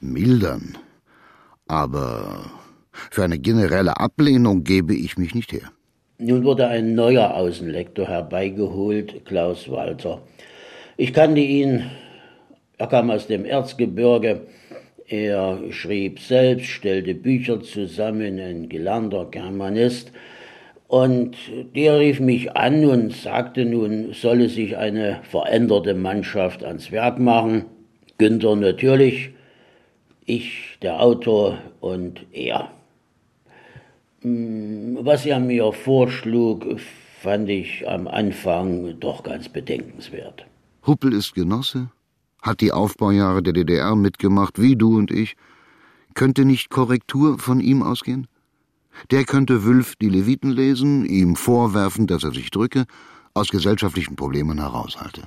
[0.00, 0.76] mildern,
[1.68, 2.50] aber
[3.12, 5.70] für eine generelle Ablehnung gebe ich mich nicht her.
[6.18, 10.22] Nun wurde ein neuer Außenlektor herbeigeholt, Klaus Walter.
[10.96, 11.88] Ich kannte ihn,
[12.78, 14.48] er kam aus dem Erzgebirge,
[15.06, 20.12] er schrieb selbst, stellte Bücher zusammen, ein gelernter Germanist.
[20.88, 21.36] Und
[21.74, 27.64] der rief mich an und sagte, nun solle sich eine veränderte Mannschaft ans Werk machen.
[28.18, 29.30] Günther natürlich,
[30.24, 32.70] ich, der Autor und er.
[34.20, 36.78] Hm, was er mir vorschlug,
[37.20, 40.46] fand ich am Anfang doch ganz bedenkenswert.
[40.86, 41.90] Huppel ist Genosse,
[42.44, 45.34] hat die Aufbaujahre der DDR mitgemacht, wie du und ich.
[46.14, 48.28] Könnte nicht Korrektur von ihm ausgehen?
[49.10, 52.84] Der könnte Wülf die Leviten lesen, ihm vorwerfen, dass er sich drücke,
[53.32, 55.26] aus gesellschaftlichen Problemen heraushalte.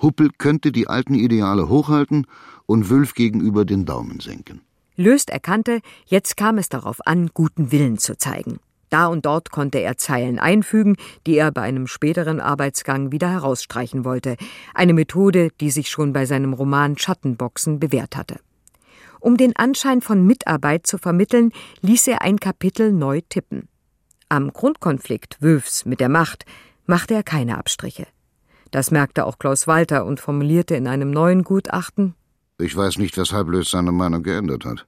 [0.00, 2.26] Huppel könnte die alten Ideale hochhalten
[2.64, 4.62] und Wülf gegenüber den Daumen senken.
[4.96, 8.60] Löst erkannte, jetzt kam es darauf an, guten Willen zu zeigen.
[8.94, 10.94] Da und dort konnte er Zeilen einfügen,
[11.26, 14.36] die er bei einem späteren Arbeitsgang wieder herausstreichen wollte,
[14.72, 18.38] eine Methode, die sich schon bei seinem Roman Schattenboxen bewährt hatte.
[19.18, 23.66] Um den Anschein von Mitarbeit zu vermitteln, ließ er ein Kapitel neu tippen.
[24.28, 26.44] Am Grundkonflikt Wülfs mit der Macht
[26.86, 28.06] machte er keine Abstriche.
[28.70, 32.14] Das merkte auch Klaus Walter und formulierte in einem neuen Gutachten
[32.58, 34.86] Ich weiß nicht, weshalb Lös seine Meinung geändert hat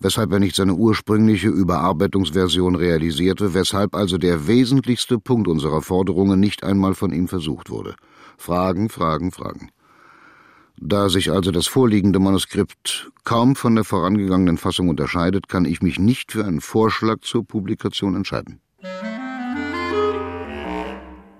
[0.00, 6.64] weshalb er nicht seine ursprüngliche Überarbeitungsversion realisierte, weshalb also der wesentlichste Punkt unserer Forderungen nicht
[6.64, 7.94] einmal von ihm versucht wurde.
[8.38, 9.70] Fragen, Fragen, Fragen.
[10.82, 15.98] Da sich also das vorliegende Manuskript kaum von der vorangegangenen Fassung unterscheidet, kann ich mich
[15.98, 18.60] nicht für einen Vorschlag zur Publikation entscheiden.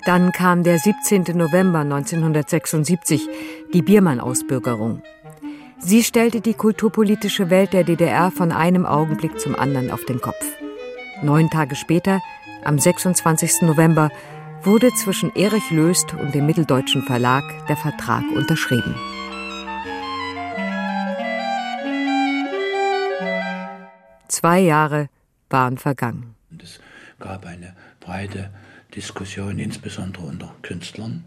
[0.05, 1.25] Dann kam der 17.
[1.35, 3.29] November 1976,
[3.73, 5.03] die Biermann-Ausbürgerung.
[5.83, 10.45] Sie stellte die kulturpolitische Welt der DDR von einem Augenblick zum anderen auf den Kopf.
[11.23, 12.21] Neun Tage später,
[12.65, 13.63] am 26.
[13.63, 14.11] November,
[14.63, 18.95] wurde zwischen Erich Löst und dem Mitteldeutschen Verlag der Vertrag unterschrieben.
[24.29, 25.09] Zwei Jahre
[25.49, 26.35] waren vergangen.
[26.63, 26.79] Es
[27.19, 28.51] gab eine breite
[28.95, 31.25] Diskussion, insbesondere unter Künstlern.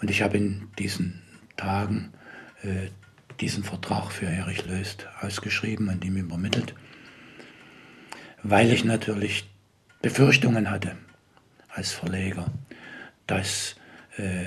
[0.00, 1.22] Und ich habe in diesen
[1.56, 2.14] Tagen
[2.64, 2.90] äh,
[3.40, 6.74] diesen Vertrag für Erich Löst ausgeschrieben und ihm übermittelt,
[8.42, 9.48] weil ich natürlich
[10.02, 10.96] Befürchtungen hatte
[11.68, 12.46] als Verleger,
[13.26, 13.76] dass
[14.16, 14.46] äh,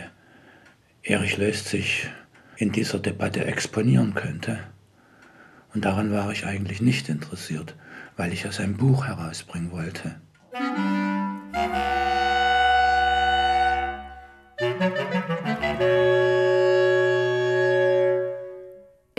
[1.04, 2.08] Erich Löst sich
[2.58, 4.60] in dieser Debatte exponieren könnte
[5.74, 7.76] Und daran war ich eigentlich nicht interessiert,
[8.16, 10.16] weil ich ja sein Buch herausbringen wollte.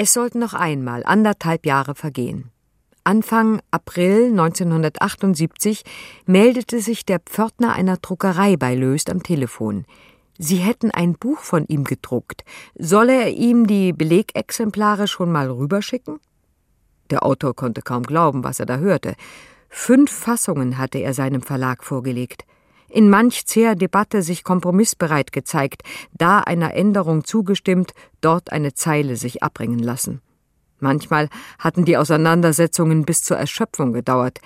[0.01, 2.53] Es sollten noch einmal anderthalb Jahre vergehen.
[3.03, 5.83] Anfang April 1978
[6.25, 9.87] meldete sich der Pförtner einer Druckerei bei Löst am Telefon.
[10.39, 12.45] Sie hätten ein Buch von ihm gedruckt.
[12.79, 16.21] Solle er ihm die Belegexemplare schon mal rüberschicken?
[17.11, 19.17] Der Autor konnte kaum glauben, was er da hörte.
[19.69, 22.45] Fünf Fassungen hatte er seinem Verlag vorgelegt
[22.89, 29.43] in manch zäher Debatte sich kompromissbereit gezeigt, da einer Änderung zugestimmt, dort eine Zeile sich
[29.43, 30.21] abbringen lassen.
[30.81, 34.41] Manchmal hatten die Auseinandersetzungen bis zur Erschöpfung gedauert.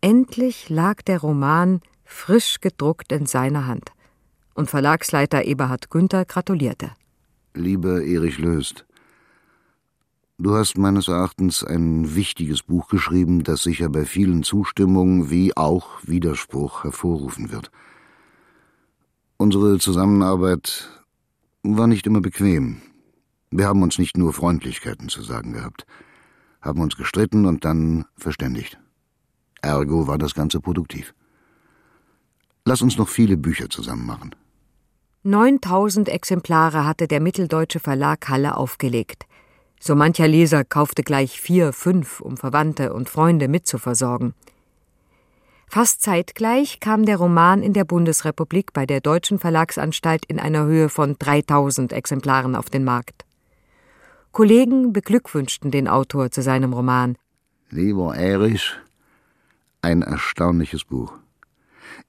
[0.00, 3.92] Endlich lag der Roman frisch gedruckt in seiner Hand.
[4.54, 6.92] Und Verlagsleiter Eberhard Günther gratulierte.
[7.54, 8.85] Lieber Erich Löst,
[10.38, 16.00] Du hast meines Erachtens ein wichtiges Buch geschrieben, das sicher bei vielen Zustimmung wie auch
[16.02, 17.70] Widerspruch hervorrufen wird.
[19.38, 20.90] Unsere Zusammenarbeit
[21.62, 22.82] war nicht immer bequem.
[23.50, 25.86] Wir haben uns nicht nur Freundlichkeiten zu sagen gehabt,
[26.60, 28.78] haben uns gestritten und dann verständigt.
[29.62, 31.14] Ergo war das Ganze produktiv.
[32.66, 34.34] Lass uns noch viele Bücher zusammen machen.
[35.22, 39.24] 9000 Exemplare hatte der mitteldeutsche Verlag Halle aufgelegt.
[39.86, 44.34] So mancher Leser kaufte gleich vier, fünf, um Verwandte und Freunde mitzuversorgen.
[45.68, 50.88] Fast zeitgleich kam der Roman in der Bundesrepublik bei der Deutschen Verlagsanstalt in einer Höhe
[50.88, 53.26] von 3000 Exemplaren auf den Markt.
[54.32, 57.16] Kollegen beglückwünschten den Autor zu seinem Roman.
[57.70, 58.72] Lieber Erich,
[59.82, 61.12] ein erstaunliches Buch.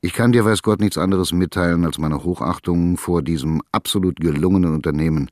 [0.01, 4.73] Ich kann dir weiß Gott nichts anderes mitteilen als meine Hochachtung vor diesem absolut gelungenen
[4.73, 5.29] Unternehmen,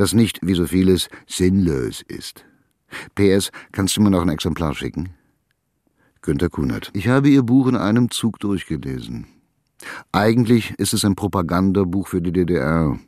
[0.00, 2.44] das nicht, wie so vieles, sinnlos ist.
[3.14, 5.10] PS, kannst du mir noch ein Exemplar schicken?
[6.22, 6.90] Günter Kunert.
[6.94, 9.26] Ich habe Ihr Buch in einem Zug durchgelesen.
[10.12, 12.98] Eigentlich ist es ein Propagandabuch für die DDR.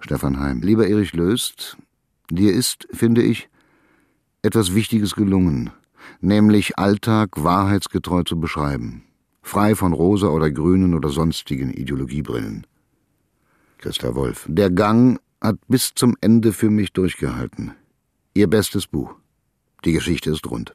[0.00, 0.60] Stefan Heim.
[0.60, 1.78] Lieber Erich Löst,
[2.30, 3.48] dir ist, finde ich,
[4.42, 5.70] etwas Wichtiges gelungen,
[6.20, 9.02] nämlich Alltag wahrheitsgetreu zu beschreiben,
[9.42, 12.66] frei von rosa oder grünen oder sonstigen Ideologiebrillen.
[13.78, 14.46] Christa Wolf.
[14.48, 17.72] Der Gang hat bis zum Ende für mich durchgehalten.
[18.34, 19.14] Ihr bestes Buch.
[19.84, 20.74] Die Geschichte ist rund.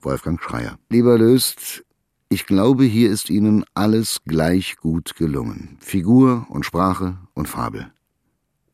[0.00, 0.78] Wolfgang Schreier.
[0.88, 1.84] Lieber Löst,
[2.28, 5.76] ich glaube, hier ist Ihnen alles gleich gut gelungen.
[5.80, 7.90] Figur und Sprache und Fabel.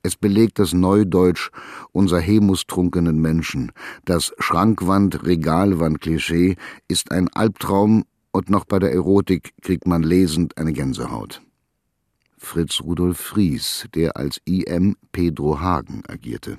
[0.02, 1.48] Es belegt das Neudeutsch
[1.92, 3.72] unserer hemustrunkenen Menschen.
[4.04, 6.56] Das Schrankwand-Regalwand-Klischee
[6.88, 11.40] ist ein Albtraum und noch bei der Erotik kriegt man lesend eine Gänsehaut.
[12.44, 16.58] Fritz Rudolf Fries, der als IM Pedro Hagen agierte.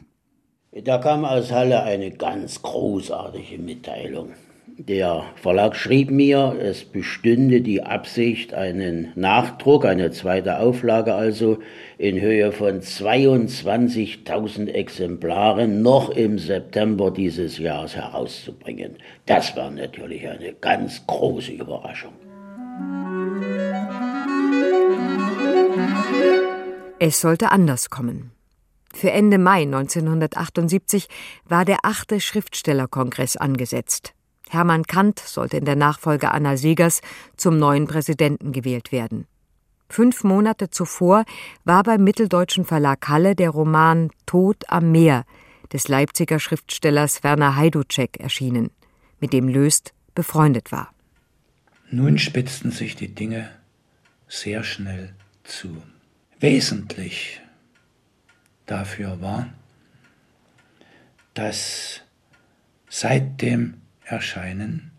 [0.84, 4.34] Da kam aus Halle eine ganz großartige Mitteilung.
[4.78, 11.60] Der Verlag schrieb mir, es bestünde die Absicht, einen Nachdruck, eine zweite Auflage also,
[11.98, 18.98] in Höhe von 22.000 Exemplaren noch im September dieses Jahres herauszubringen.
[19.26, 22.12] Das war natürlich eine ganz große Überraschung.
[27.00, 28.32] Es sollte anders kommen.
[28.94, 31.10] Für Ende Mai 1978
[31.44, 34.14] war der achte Schriftstellerkongress angesetzt.
[34.50, 37.02] Hermann Kant sollte in der Nachfolge Anna Segers
[37.36, 39.28] zum neuen Präsidenten gewählt werden.
[39.90, 41.26] Fünf Monate zuvor
[41.66, 45.26] war beim Mitteldeutschen Verlag Halle der Roman Tod am Meer
[45.74, 48.72] des Leipziger Schriftstellers Werner Heiduczek erschienen,
[49.20, 50.94] mit dem Löst befreundet war.
[51.92, 53.50] Nun spitzten sich die Dinge
[54.28, 55.82] sehr schnell zu
[56.46, 57.42] wesentlich
[58.68, 59.52] dafür war,
[61.34, 62.02] dass
[62.88, 64.92] seit dem Erscheinen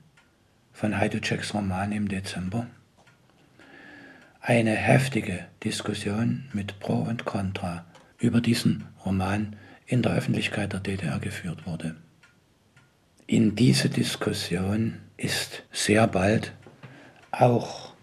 [0.73, 2.67] von Heiduczeks Roman im Dezember
[4.41, 7.85] eine heftige Diskussion mit Pro und Contra
[8.19, 9.55] über diesen Roman
[9.87, 11.95] in der Öffentlichkeit der DDR geführt wurde.
[13.29, 16.55] In diese Diskussion ist sehr bald
[17.31, 17.95] auch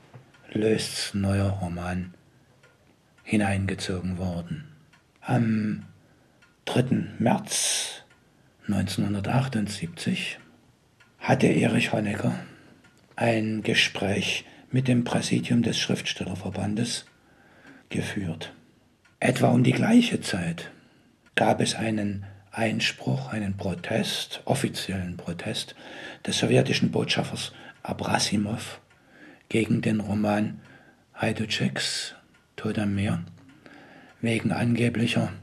[0.53, 2.13] Lösts neuer Roman
[3.23, 4.65] hineingezogen worden.
[5.21, 5.85] Am
[6.65, 7.07] 3.
[7.19, 8.03] März
[8.67, 10.39] 1978
[11.19, 12.35] hatte Erich Honecker
[13.15, 17.05] ein Gespräch mit dem Präsidium des Schriftstellerverbandes
[17.89, 18.53] geführt.
[19.19, 20.71] Etwa um die gleiche Zeit
[21.35, 25.75] gab es einen Einspruch, einen Protest, offiziellen Protest
[26.25, 28.79] des sowjetischen Botschafters Abrasimov
[29.49, 30.61] gegen den Roman
[31.19, 32.15] Heiduczeks
[32.63, 33.21] Tod am Meer
[34.21, 35.33] wegen angeblicher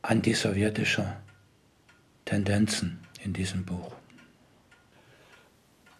[0.00, 1.20] antisowjetischer
[2.24, 3.92] Tendenzen in diesem Buch.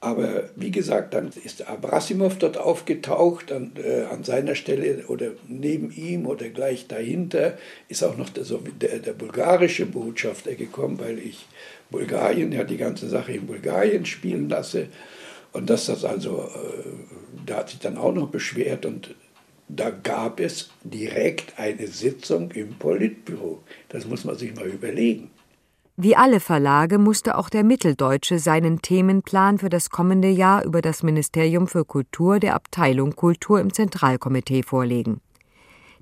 [0.01, 5.91] Aber wie gesagt, dann ist Abrasimov dort aufgetaucht, an, äh, an seiner Stelle oder neben
[5.91, 7.59] ihm oder gleich dahinter
[7.89, 11.45] ist auch noch der, der, der, bulgarische Botschafter gekommen, weil ich
[11.91, 14.89] Bulgarien, ja die ganze Sache in Bulgarien spielen lasse.
[15.53, 16.89] Und dass das also, äh,
[17.45, 19.15] da hat sich dann auch noch beschwert und
[19.69, 23.63] da gab es direkt eine Sitzung im Politbüro.
[23.89, 25.31] Das muss man sich mal überlegen.
[25.97, 31.05] Wie alle Verlage musste auch der Mitteldeutsche seinen Themenplan für das kommende Jahr über das
[31.05, 35.21] Ministerium für Kultur der Abteilung Kultur im Zentralkomitee vorlegen.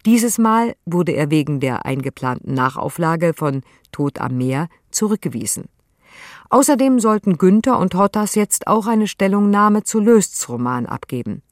[0.06, 5.66] Dieses Mal wurde er wegen der eingeplanten Nachauflage von Tod am Meer zurückgewiesen.
[6.48, 11.42] Außerdem sollten Günther und Hottas jetzt auch eine Stellungnahme zu Lösts Roman abgeben.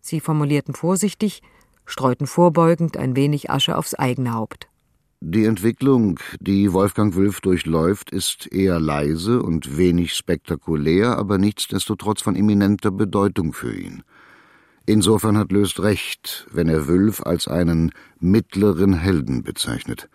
[0.00, 1.42] Sie formulierten vorsichtig,
[1.84, 4.68] streuten vorbeugend ein wenig Asche aufs eigene Haupt.
[5.20, 12.36] Die Entwicklung, die Wolfgang Wülf durchläuft, ist eher leise und wenig spektakulär, aber nichtsdestotrotz von
[12.36, 14.04] eminenter Bedeutung für ihn.
[14.86, 17.90] Insofern hat Löst recht, wenn er Wülf als einen
[18.20, 20.08] mittleren Helden bezeichnet.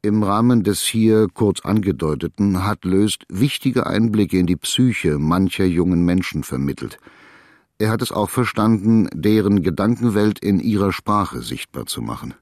[0.00, 6.04] Im Rahmen des hier kurz angedeuteten hat Löst wichtige Einblicke in die Psyche mancher jungen
[6.04, 6.98] Menschen vermittelt.
[7.78, 12.34] Er hat es auch verstanden, deren Gedankenwelt in ihrer Sprache sichtbar zu machen.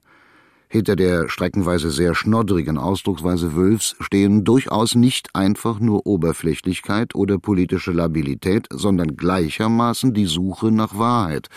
[0.69, 7.91] Hinter der streckenweise sehr schnoddrigen Ausdrucksweise Wülfs stehen durchaus nicht einfach nur Oberflächlichkeit oder politische
[7.91, 11.47] Labilität, sondern gleichermaßen die Suche nach Wahrheit,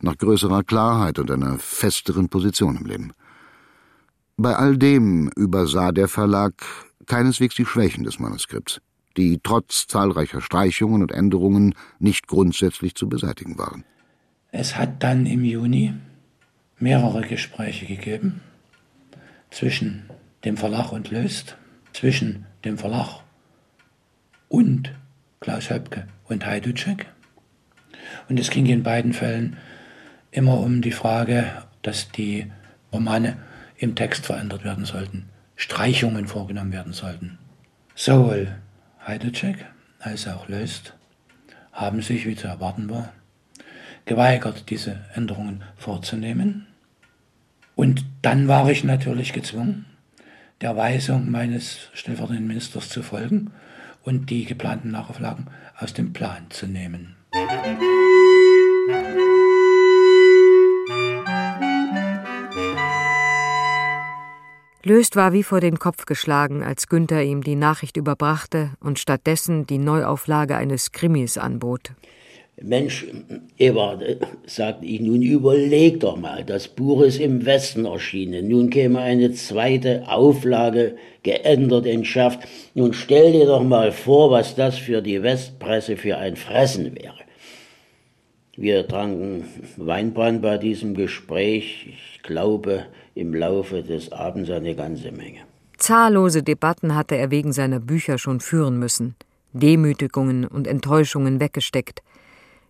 [0.00, 3.12] nach größerer Klarheit und einer festeren Position im Leben.
[4.38, 6.54] Bei all dem übersah der Verlag
[7.04, 8.80] keineswegs die Schwächen des Manuskripts,
[9.20, 13.84] die trotz zahlreicher Streichungen und Änderungen nicht grundsätzlich zu beseitigen waren.
[14.50, 15.94] Es hat dann im Juni
[16.78, 18.40] mehrere Gespräche gegeben
[19.50, 20.08] zwischen
[20.44, 21.56] dem Verlag und Löst,
[21.92, 23.20] zwischen dem Verlag
[24.48, 24.92] und
[25.40, 27.06] Klaus Höpke und Heiducek.
[28.28, 29.56] Und es ging in beiden Fällen
[30.30, 32.50] immer um die Frage, dass die
[32.92, 33.36] Romane
[33.76, 37.38] im Text verändert werden sollten, Streichungen vorgenommen werden sollten.
[37.94, 38.54] Sowohl
[39.06, 39.64] Heiducek
[39.98, 40.94] als auch Löst
[41.72, 43.12] haben sich, wie zu erwarten war,
[44.04, 46.66] geweigert, diese Änderungen vorzunehmen.
[47.74, 49.86] Und dann war ich natürlich gezwungen,
[50.60, 53.52] der Weisung meines stellvertretenden Ministers zu folgen
[54.02, 55.46] und die geplanten Nachauflagen
[55.78, 57.16] aus dem Plan zu nehmen.
[64.82, 69.66] Löst war wie vor den Kopf geschlagen, als Günther ihm die Nachricht überbrachte und stattdessen
[69.66, 71.92] die Neuauflage eines Krimis anbot.
[72.62, 73.06] Mensch,
[73.58, 74.02] Ewart,
[74.46, 79.32] sagt ich, nun überleg doch mal, das Buch ist im Westen erschienen, nun käme eine
[79.32, 82.40] zweite Auflage geändert in Schaft.
[82.74, 87.20] Nun stell dir doch mal vor, was das für die Westpresse für ein Fressen wäre.
[88.56, 89.44] Wir tranken
[89.76, 92.84] Weinbrand bei diesem Gespräch, ich glaube
[93.20, 95.40] im Laufe des Abends eine ganze Menge.
[95.76, 99.14] Zahllose Debatten hatte er wegen seiner Bücher schon führen müssen,
[99.52, 102.02] Demütigungen und Enttäuschungen weggesteckt–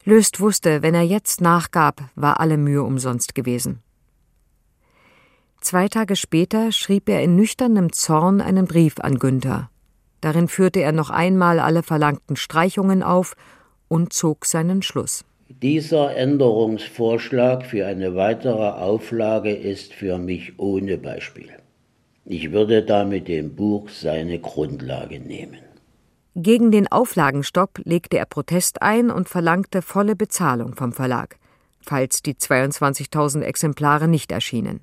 [0.04, 3.82] Löst wusste, wenn er jetzt nachgab, war alle Mühe umsonst gewesen.
[5.60, 9.70] Zwei Tage später schrieb er in nüchternem Zorn einen Brief an Günther.
[10.22, 13.36] Darin führte er noch einmal alle verlangten Streichungen auf
[13.88, 15.24] und zog seinen Schluss.
[15.50, 21.48] Dieser Änderungsvorschlag für eine weitere Auflage ist für mich ohne Beispiel.
[22.24, 25.58] Ich würde damit dem Buch seine Grundlage nehmen.
[26.36, 31.36] Gegen den Auflagenstopp legte er Protest ein und verlangte volle Bezahlung vom Verlag,
[31.80, 34.80] falls die 22.000 Exemplare nicht erschienen.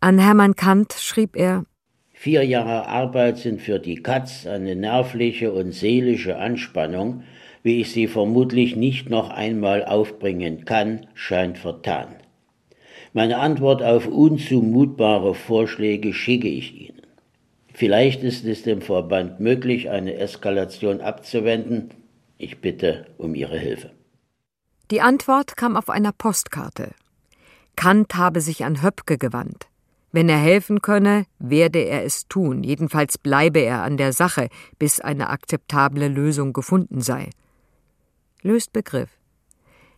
[0.00, 1.64] An Hermann Kant schrieb er
[2.12, 7.22] Vier Jahre Arbeit sind für die Katz eine nervliche und seelische Anspannung,
[7.62, 12.16] wie ich sie vermutlich nicht noch einmal aufbringen kann, scheint vertan.
[13.12, 17.02] Meine Antwort auf unzumutbare Vorschläge schicke ich Ihnen.
[17.74, 21.90] Vielleicht ist es dem Verband möglich, eine Eskalation abzuwenden.
[22.38, 23.90] Ich bitte um Ihre Hilfe.
[24.90, 26.92] Die Antwort kam auf einer Postkarte.
[27.76, 29.68] Kant habe sich an Höpke gewandt.
[30.10, 34.48] Wenn er helfen könne, werde er es tun, jedenfalls bleibe er an der Sache,
[34.78, 37.30] bis eine akzeptable Lösung gefunden sei.
[38.42, 39.08] Löst Begriff.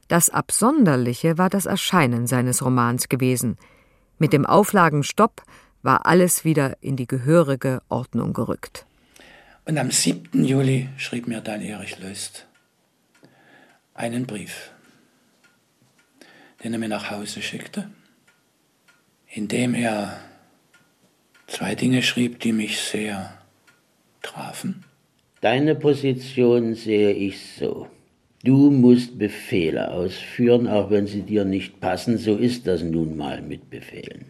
[0.08, 3.56] Das Absonderliche war das Erscheinen seines Romans gewesen.
[4.18, 5.42] Mit dem Auflagenstopp
[5.82, 8.86] war alles wieder in die gehörige Ordnung gerückt.
[9.64, 10.44] Und am 7.
[10.44, 12.46] Juli schrieb mir dann Erich Löst
[13.94, 14.72] einen Brief,
[16.62, 17.90] den er mir nach Hause schickte,
[19.28, 20.20] in dem er
[21.46, 23.38] zwei Dinge schrieb, die mich sehr
[24.20, 24.84] trafen.
[25.40, 27.88] Deine Position sehe ich so.
[28.44, 33.40] Du musst Befehle ausführen, auch wenn sie dir nicht passen, so ist das nun mal
[33.40, 34.26] mit Befehlen.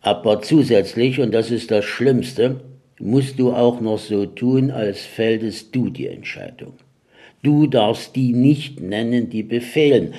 [0.00, 2.60] Aber zusätzlich, und das ist das Schlimmste,
[3.00, 6.74] musst du auch noch so tun, als fälltest du die Entscheidung.
[7.42, 10.14] Du darfst die nicht nennen, die befehlen.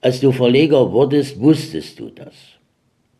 [0.00, 2.34] Als du Verleger wurdest, wusstest du das.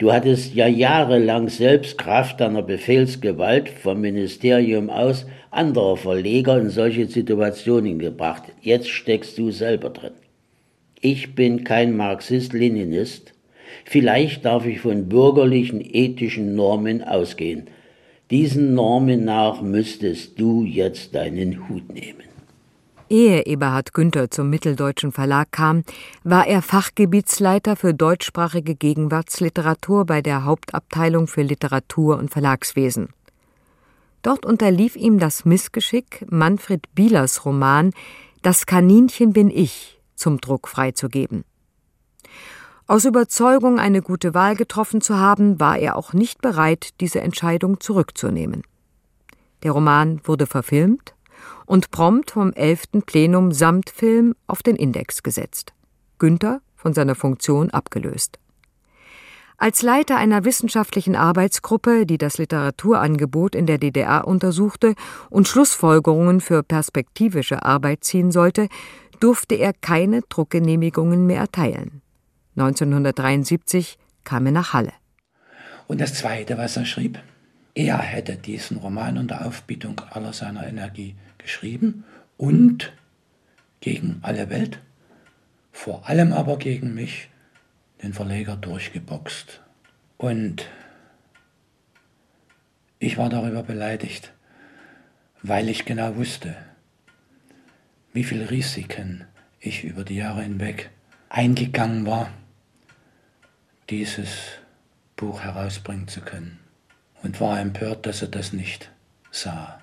[0.02, 7.06] Du hattest ja jahrelang selbst Kraft deiner Befehlsgewalt vom Ministerium aus anderer Verleger in solche
[7.06, 8.42] Situationen gebracht.
[8.60, 10.14] Jetzt steckst du selber drin.
[11.00, 13.32] Ich bin kein Marxist-Leninist.
[13.84, 17.68] Vielleicht darf ich von bürgerlichen ethischen Normen ausgehen.
[18.32, 22.31] Diesen Normen nach müsstest du jetzt deinen Hut nehmen.
[23.12, 25.84] Ehe Eberhard Günther zum Mitteldeutschen Verlag kam,
[26.24, 33.10] war er Fachgebietsleiter für deutschsprachige Gegenwartsliteratur bei der Hauptabteilung für Literatur und Verlagswesen.
[34.22, 37.92] Dort unterlief ihm das Missgeschick, Manfred Bielers Roman
[38.40, 41.44] Das Kaninchen bin ich zum Druck freizugeben.
[42.86, 47.78] Aus Überzeugung, eine gute Wahl getroffen zu haben, war er auch nicht bereit, diese Entscheidung
[47.78, 48.62] zurückzunehmen.
[49.64, 51.12] Der Roman wurde verfilmt
[51.72, 53.06] und prompt vom 11.
[53.06, 55.72] Plenum samt Film auf den Index gesetzt.
[56.18, 58.38] Günther von seiner Funktion abgelöst.
[59.56, 64.94] Als Leiter einer wissenschaftlichen Arbeitsgruppe, die das Literaturangebot in der DDR untersuchte
[65.30, 68.68] und Schlussfolgerungen für perspektivische Arbeit ziehen sollte,
[69.18, 72.02] durfte er keine Druckgenehmigungen mehr erteilen.
[72.54, 74.92] 1973 kam er nach Halle.
[75.86, 77.18] Und das Zweite, was er schrieb,
[77.74, 82.04] er hätte diesen Roman unter Aufbietung aller seiner Energie geschrieben
[82.36, 82.92] und
[83.80, 84.80] gegen alle Welt,
[85.72, 87.28] vor allem aber gegen mich,
[88.02, 89.60] den Verleger durchgeboxt.
[90.16, 90.68] Und
[92.98, 94.32] ich war darüber beleidigt,
[95.42, 96.56] weil ich genau wusste,
[98.12, 99.26] wie viele Risiken
[99.58, 100.90] ich über die Jahre hinweg
[101.28, 102.30] eingegangen war,
[103.90, 104.28] dieses
[105.16, 106.60] Buch herausbringen zu können.
[107.22, 108.90] Und war empört, dass er das nicht
[109.30, 109.81] sah.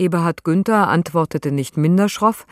[0.00, 2.46] Eberhard Günther antwortete nicht minder schroff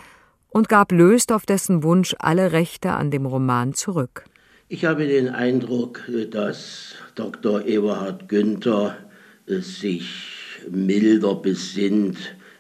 [0.50, 4.24] und gab Löst auf dessen Wunsch alle Rechte an dem Roman zurück.
[4.68, 7.64] Ich habe den Eindruck, dass Dr.
[7.64, 8.98] Eberhard Günther
[9.46, 12.18] sich milder besinnt,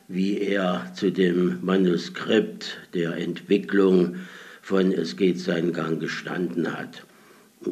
[0.08, 4.16] wie er zu dem Manuskript der Entwicklung
[4.62, 7.04] von Es geht seinen Gang gestanden hat.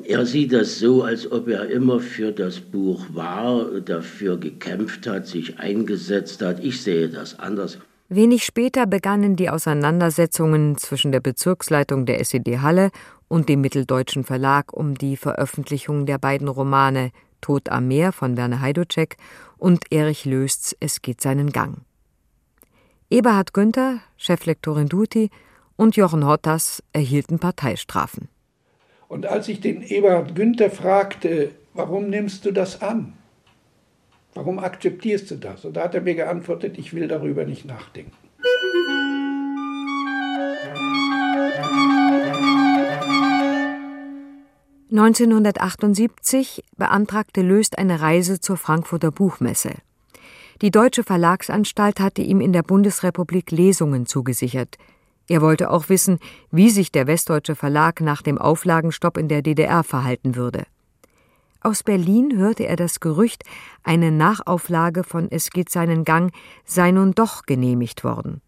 [0.05, 5.26] Er sieht das so, als ob er immer für das Buch war, dafür gekämpft hat,
[5.26, 6.62] sich eingesetzt hat.
[6.62, 7.78] Ich sehe das anders.
[8.09, 12.91] Wenig später begannen die Auseinandersetzungen zwischen der Bezirksleitung der SED Halle
[13.28, 17.11] und dem Mitteldeutschen Verlag um die Veröffentlichung der beiden Romane
[17.41, 19.16] Tod am Meer von Werner Heiduczek
[19.57, 21.82] und Erich Lösts Es geht seinen Gang.
[23.11, 25.30] Eberhard Günther, Cheflektorin Duti
[25.76, 28.28] und Jochen Hottas erhielten Parteistrafen.
[29.09, 33.12] Und als ich den Eberhard Günther fragte, warum nimmst du das an?
[34.34, 35.64] Warum akzeptierst du das?
[35.64, 38.12] Und da hat er mir geantwortet, ich will darüber nicht nachdenken.
[44.90, 49.74] (1978) beantragte Löst eine Reise zur Frankfurter Buchmesse.
[50.62, 54.78] Die Deutsche Verlagsanstalt hatte ihm in der Bundesrepublik Lesungen zugesichert,
[55.29, 56.18] er wollte auch wissen,
[56.51, 60.64] wie sich der Westdeutsche Verlag nach dem Auflagenstopp in der DDR verhalten würde.
[61.61, 63.43] Aus Berlin hörte er das Gerücht,
[63.83, 66.33] eine Nachauflage von Es geht seinen Gang
[66.64, 68.41] sei nun doch genehmigt worden.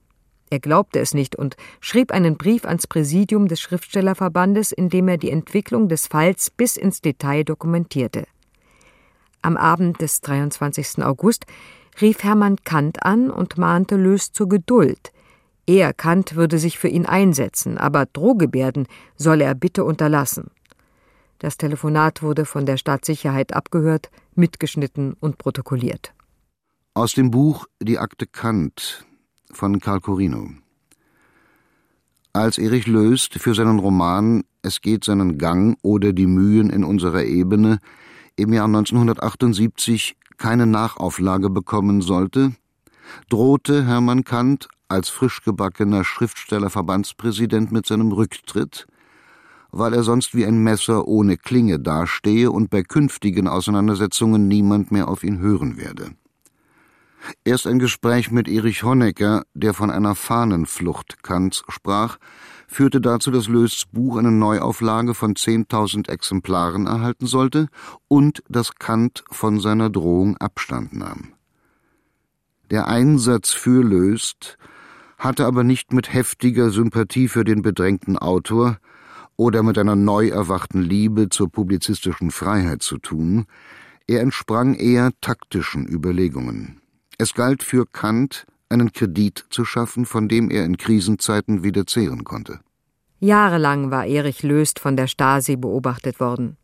[0.51, 5.19] Er glaubte es nicht und schrieb einen Brief ans Präsidium des Schriftstellerverbandes, in dem er
[5.19, 8.25] die Entwicklung des Falls bis ins Detail dokumentierte.
[9.43, 11.05] Am Abend des 23.
[11.05, 11.45] August
[12.01, 15.13] rief Hermann Kant an und mahnte Lös zur Geduld.
[15.69, 20.51] Er, Kant, würde sich für ihn einsetzen, aber Drohgebärden solle er bitte unterlassen.
[21.41, 26.15] Das Telefonat wurde von der Staatssicherheit abgehört, mitgeschnitten und protokolliert.
[26.95, 29.05] Aus dem Buch Die Akte Kant
[29.53, 30.49] von Karl Corino.
[32.33, 37.25] Als Erich Löst für seinen Roman Es geht seinen Gang oder die Mühen in unserer
[37.25, 37.79] Ebene
[38.37, 42.55] im Jahr 1978 keine Nachauflage bekommen sollte,
[43.29, 48.87] drohte Hermann Kant als frischgebackener Schriftstellerverbandspräsident mit seinem Rücktritt,
[49.71, 55.09] weil er sonst wie ein Messer ohne Klinge dastehe und bei künftigen Auseinandersetzungen niemand mehr
[55.09, 56.13] auf ihn hören werde.
[57.45, 62.19] Erst ein Gespräch mit Erich Honecker, der von einer Fahnenflucht Kants sprach,
[62.67, 67.69] führte dazu, dass Lösts Buch eine Neuauflage von 10.000 Exemplaren erhalten sollte
[68.07, 71.33] und dass Kant von seiner Drohung Abstand nahm.
[72.71, 74.59] Der Einsatz für Löst
[75.19, 78.79] hatte aber nicht mit heftiger Sympathie für den bedrängten Autor
[79.37, 83.47] oder mit einer neu erwachten Liebe zur publizistischen Freiheit zu tun,
[84.07, 86.81] er entsprang eher taktischen Überlegungen.
[87.19, 92.25] Es galt für Kant, einen Kredit zu schaffen, von dem er in Krisenzeiten wieder zehren
[92.25, 92.61] konnte.
[93.21, 96.57] Jahrelang war Erich Löst von der Stasi beobachtet worden.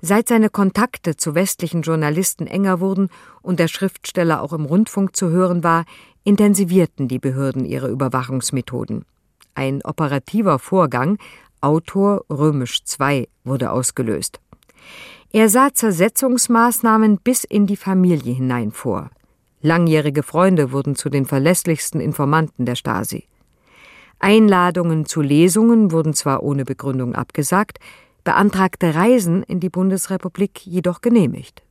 [0.00, 3.08] Seit seine Kontakte zu westlichen Journalisten enger wurden
[3.40, 5.84] und der Schriftsteller auch im Rundfunk zu hören war,
[6.24, 9.04] intensivierten die Behörden ihre Überwachungsmethoden.
[9.54, 11.18] Ein operativer Vorgang,
[11.60, 14.40] Autor römisch II, wurde ausgelöst.
[15.32, 19.10] Er sah Zersetzungsmaßnahmen bis in die Familie hinein vor.
[19.60, 23.28] Langjährige Freunde wurden zu den verlässlichsten Informanten der Stasi.
[24.18, 27.78] Einladungen zu Lesungen wurden zwar ohne Begründung abgesagt,
[28.24, 31.62] beantragte Reisen in die Bundesrepublik jedoch genehmigt.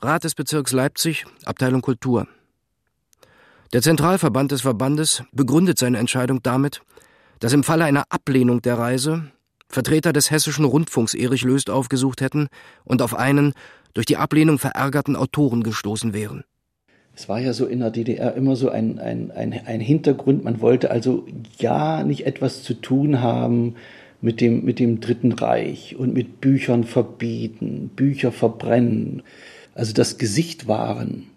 [0.00, 2.26] Rat des Bezirks Leipzig, Abteilung Kultur.
[3.72, 6.82] Der Zentralverband des Verbandes begründet seine Entscheidung damit,
[7.40, 9.30] dass im Falle einer Ablehnung der Reise
[9.66, 12.48] Vertreter des hessischen Rundfunks Erich Löst aufgesucht hätten
[12.84, 13.54] und auf einen
[13.94, 16.44] durch die Ablehnung verärgerten Autoren gestoßen wären.
[17.14, 20.44] Es war ja so in der DDR immer so ein, ein, ein, ein Hintergrund.
[20.44, 23.76] Man wollte also ja nicht etwas zu tun haben
[24.20, 29.22] mit dem, mit dem Dritten Reich und mit Büchern verbieten, Bücher verbrennen.
[29.74, 31.31] Also das Gesicht wahren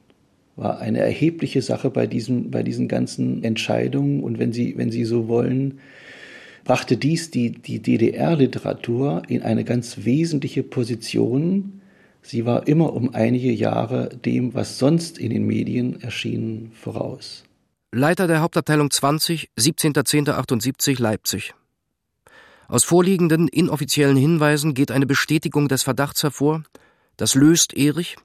[0.55, 4.23] war eine erhebliche Sache bei diesen, bei diesen ganzen Entscheidungen.
[4.23, 5.79] Und wenn Sie, wenn Sie so wollen,
[6.63, 11.81] brachte dies die, die DDR-Literatur in eine ganz wesentliche Position
[12.27, 17.43] Sie war immer um einige Jahre dem, was sonst in den Medien erschien, voraus.
[17.91, 21.53] Leiter der Hauptabteilung 20, 17.10.78 Leipzig.
[22.67, 26.63] Aus vorliegenden inoffiziellen Hinweisen geht eine Bestätigung des Verdachts hervor,
[27.15, 28.15] dass Löst Erich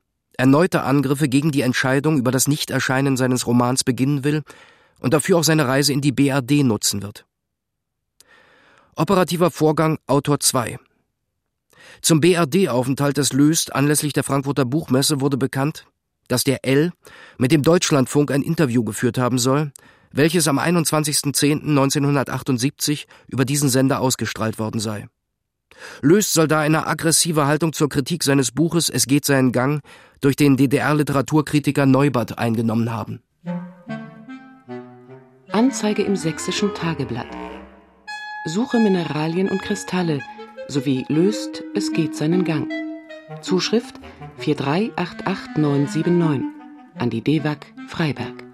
[0.40, 4.42] erneute Angriffe gegen die Entscheidung über das Nichterscheinen seines Romans beginnen will
[4.98, 7.26] und dafür auch seine Reise in die BRD nutzen wird.
[8.96, 10.78] Operativer Vorgang Autor 2
[12.02, 15.86] zum BRD-Aufenthalt des Löst anlässlich der Frankfurter Buchmesse wurde bekannt,
[16.28, 16.92] dass der L
[17.38, 19.72] mit dem Deutschlandfunk ein Interview geführt haben soll,
[20.12, 25.08] welches am 21.10.1978 über diesen Sender ausgestrahlt worden sei.
[26.02, 29.82] Löst soll da eine aggressive Haltung zur Kritik seines Buches Es geht seinen Gang
[30.20, 33.20] durch den DDR-Literaturkritiker Neubert eingenommen haben.
[35.52, 37.26] Anzeige im Sächsischen Tageblatt.
[38.46, 40.20] Suche Mineralien und Kristalle
[40.68, 42.70] sowie löst Es geht seinen Gang.
[43.42, 43.94] Zuschrift
[44.40, 46.42] 4388979
[46.96, 47.58] an die DEWAG
[47.88, 48.44] Freiberg.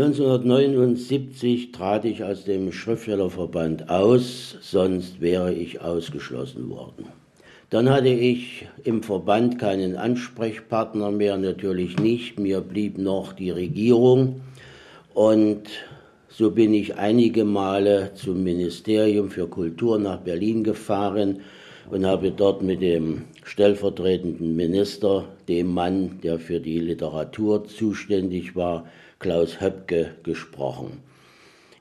[0.00, 7.04] 1979 trat ich aus dem Schriftstellerverband aus, sonst wäre ich ausgeschlossen worden.
[7.68, 12.40] Dann hatte ich im Verband keinen Ansprechpartner mehr, natürlich nicht.
[12.40, 14.40] Mir blieb noch die Regierung
[15.12, 15.64] und
[16.30, 21.40] so bin ich einige Male zum Ministerium für Kultur nach Berlin gefahren
[21.90, 28.86] und habe dort mit dem stellvertretenden Minister, dem Mann, der für die Literatur zuständig war,
[29.20, 31.02] Klaus Höpke, gesprochen.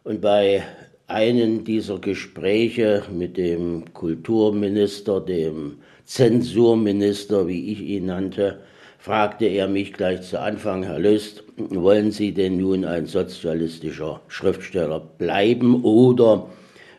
[0.04, 0.62] Und bei
[1.08, 8.60] einem dieser Gespräche mit dem Kulturminister, dem Zensurminister, wie ich ihn nannte,
[8.98, 15.00] fragte er mich gleich zu Anfang, Herr Lüst, wollen Sie denn nun ein sozialistischer Schriftsteller
[15.00, 16.50] bleiben oder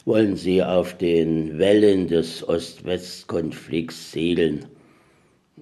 [0.07, 4.65] wollen Sie auf den Wellen des Ost-West-Konflikts segeln?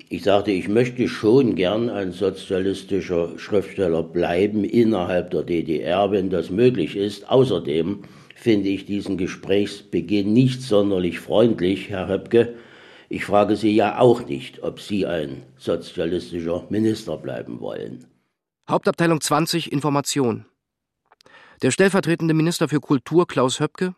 [0.08, 6.50] Ich sagte, ich möchte schon gern ein sozialistischer Schriftsteller bleiben innerhalb der DDR, wenn das
[6.50, 7.28] möglich ist.
[7.28, 8.02] Außerdem
[8.34, 12.54] finde ich diesen Gesprächsbeginn nicht sonderlich freundlich, Herr Höpke,
[13.10, 18.04] ich frage Sie ja auch nicht, ob Sie ein sozialistischer Minister bleiben wollen.
[18.68, 20.44] Hauptabteilung 20 Information.
[21.62, 23.94] Der stellvertretende Minister für Kultur Klaus Höpke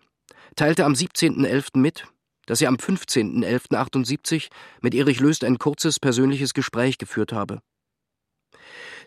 [0.55, 1.79] teilte am 17.11.
[1.79, 2.07] mit,
[2.51, 4.49] dass er am 15.11.78
[4.81, 7.61] mit Erich Löst ein kurzes persönliches Gespräch geführt habe.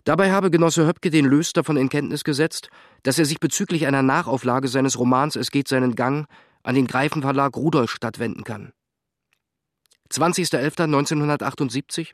[0.05, 2.69] Dabei habe Genosse Höpke den Löst davon in Kenntnis gesetzt,
[3.03, 6.25] dass er sich bezüglich einer Nachauflage seines Romans Es geht seinen Gang
[6.63, 8.71] an den Greifenverlag Rudolstadt wenden kann.
[10.09, 12.11] 20.11.1978.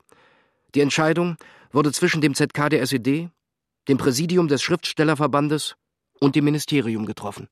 [0.73, 1.37] Die Entscheidung
[1.71, 3.29] wurde zwischen dem ZK der SED,
[3.87, 5.75] dem Präsidium des Schriftstellerverbandes
[6.19, 7.49] und dem Ministerium getroffen.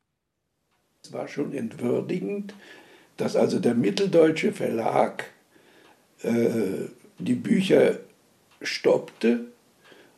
[1.03, 2.55] Es war schon entwürdigend,
[3.17, 5.25] dass also der mitteldeutsche Verlag
[6.23, 6.87] äh,
[7.19, 7.97] die Bücher
[8.61, 9.41] stoppte,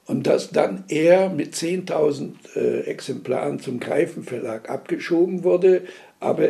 [0.09, 5.83] und dass dann er mit 10.000 äh, Exemplaren zum Greifenverlag abgeschoben wurde,
[6.19, 6.49] aber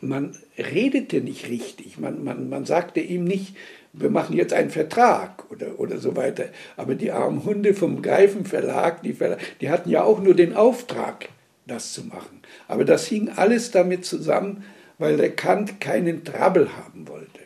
[0.00, 3.56] man redete nicht richtig, man, man, man sagte ihm nicht,
[3.92, 6.44] wir machen jetzt einen Vertrag oder, oder so weiter.
[6.76, 9.16] Aber die armen Hunde vom Greifenverlag, die,
[9.60, 11.30] die hatten ja auch nur den Auftrag,
[11.66, 12.42] das zu machen.
[12.68, 14.62] Aber das hing alles damit zusammen,
[14.98, 17.40] weil der Kant keinen Trouble haben wollte.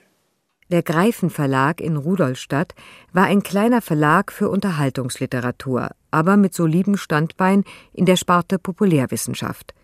[0.70, 2.74] Der Greifen Verlag in Rudolstadt
[3.12, 9.74] war ein kleiner Verlag für Unterhaltungsliteratur, aber mit solidem Standbein in der Sparte Populärwissenschaft.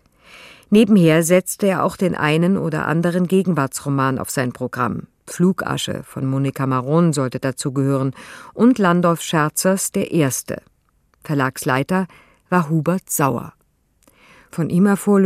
[0.71, 5.07] Nebenher setzte er auch den einen oder anderen Gegenwartsroman auf sein Programm.
[5.27, 8.15] Flugasche von Monika Maron sollte dazugehören
[8.53, 10.63] und Landolf Scherzers Der Erste.
[11.23, 12.07] Verlagsleiter
[12.49, 13.53] war Hubert Sauer.
[14.51, 15.21] Von ihm erfuhr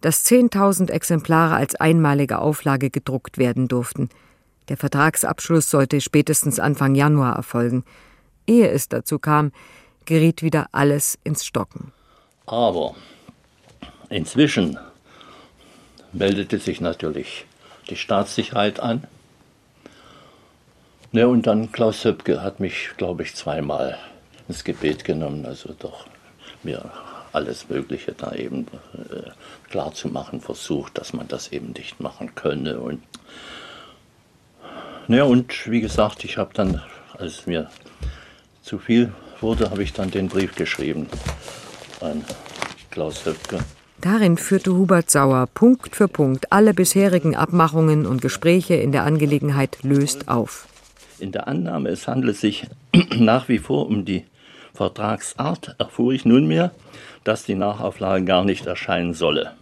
[0.00, 4.08] dass 10.000 Exemplare als einmalige Auflage gedruckt werden durften–
[4.68, 7.84] der Vertragsabschluss sollte spätestens Anfang Januar erfolgen.
[8.46, 9.52] Ehe es dazu kam,
[10.04, 11.92] geriet wieder alles ins Stocken.
[12.46, 12.94] Aber
[14.08, 14.78] inzwischen
[16.12, 17.46] meldete sich natürlich
[17.90, 19.04] die Staatssicherheit an.
[21.10, 23.98] Ne, und dann Klaus Höpke hat mich, glaube ich, zweimal
[24.48, 26.06] ins Gebet genommen, also doch
[26.62, 26.90] mir
[27.32, 29.30] alles Mögliche da eben äh,
[29.70, 32.78] klar zu machen versucht, dass man das eben nicht machen könne.
[32.78, 33.02] Und
[35.08, 36.82] ja, und wie gesagt, ich habe dann,
[37.18, 37.68] als es mir
[38.62, 41.08] zu viel wurde, habe ich dann den Brief geschrieben
[42.00, 42.24] an
[42.90, 43.58] Klaus Höpke.
[44.00, 49.78] Darin führte Hubert Sauer Punkt für Punkt alle bisherigen Abmachungen und Gespräche in der Angelegenheit
[49.82, 50.66] löst auf.
[51.18, 52.66] In der Annahme, es handle sich
[53.16, 54.24] nach wie vor um die
[54.74, 56.72] Vertragsart, erfuhr ich nunmehr,
[57.24, 59.52] dass die Nachauflage gar nicht erscheinen solle.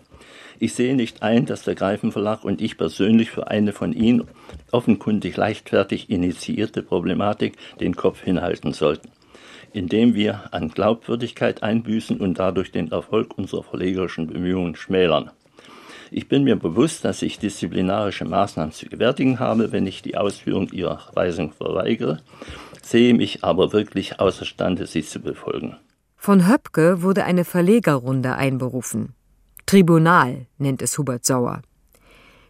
[0.63, 4.29] Ich sehe nicht ein, dass der Greifenverlag und ich persönlich für eine von Ihnen
[4.71, 9.09] offenkundig leichtfertig initiierte Problematik den Kopf hinhalten sollten,
[9.73, 15.31] indem wir an Glaubwürdigkeit einbüßen und dadurch den Erfolg unserer verlegerischen Bemühungen schmälern.
[16.11, 20.69] Ich bin mir bewusst, dass ich disziplinarische Maßnahmen zu gewärtigen habe, wenn ich die Ausführung
[20.73, 22.19] Ihrer Weisung verweigere,
[22.83, 25.77] sehe mich aber wirklich außerstande, sie zu befolgen.
[26.23, 29.15] Von Höpke wurde eine Verlegerrunde einberufen.
[29.65, 31.63] Tribunal nennt es Hubert Sauer.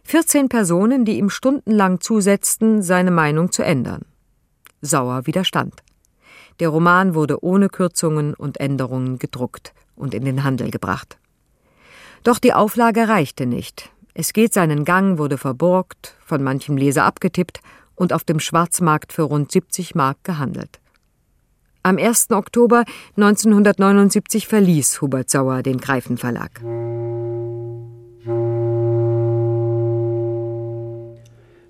[0.03, 4.01] 14 Personen, die ihm stundenlang zusetzten, seine Meinung zu ändern.
[4.81, 5.83] Sauer widerstand.
[6.59, 11.17] Der Roman wurde ohne Kürzungen und Änderungen gedruckt und in den Handel gebracht.
[12.25, 13.89] Doch die Auflage reichte nicht.
[14.13, 17.61] Es geht seinen Gang wurde verborgt, von manchem Leser abgetippt
[17.95, 20.80] und auf dem Schwarzmarkt für rund 70 Mark gehandelt.
[21.83, 22.29] Am 1.
[22.29, 22.83] Oktober
[23.17, 26.61] 1979 verließ Hubert Sauer den Greifen Verlag.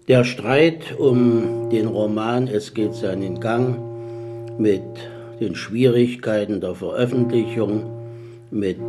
[0.09, 3.77] Der Streit um den Roman Es geht seinen Gang
[4.59, 4.83] mit
[5.39, 7.85] den Schwierigkeiten der Veröffentlichung,
[8.51, 8.81] mit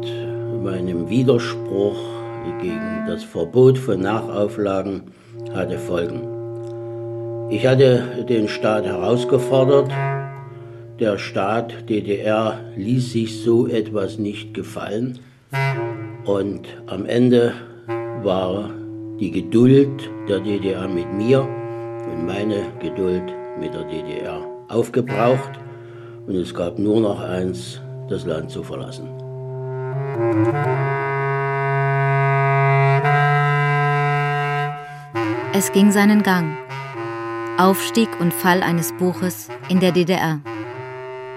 [0.60, 2.00] meinem Widerspruch
[2.60, 5.02] gegen das Verbot von Nachauflagen
[5.54, 7.48] hatte Folgen.
[7.48, 9.92] Ich hatte den Staat herausgefordert,
[11.02, 15.18] der Staat DDR ließ sich so etwas nicht gefallen
[16.24, 17.54] und am Ende
[18.22, 18.70] war
[19.18, 23.24] die Geduld der DDR mit mir und meine Geduld
[23.58, 25.50] mit der DDR aufgebraucht
[26.28, 29.08] und es gab nur noch eins, das Land zu verlassen.
[35.52, 36.56] Es ging seinen Gang.
[37.58, 40.40] Aufstieg und Fall eines Buches in der DDR.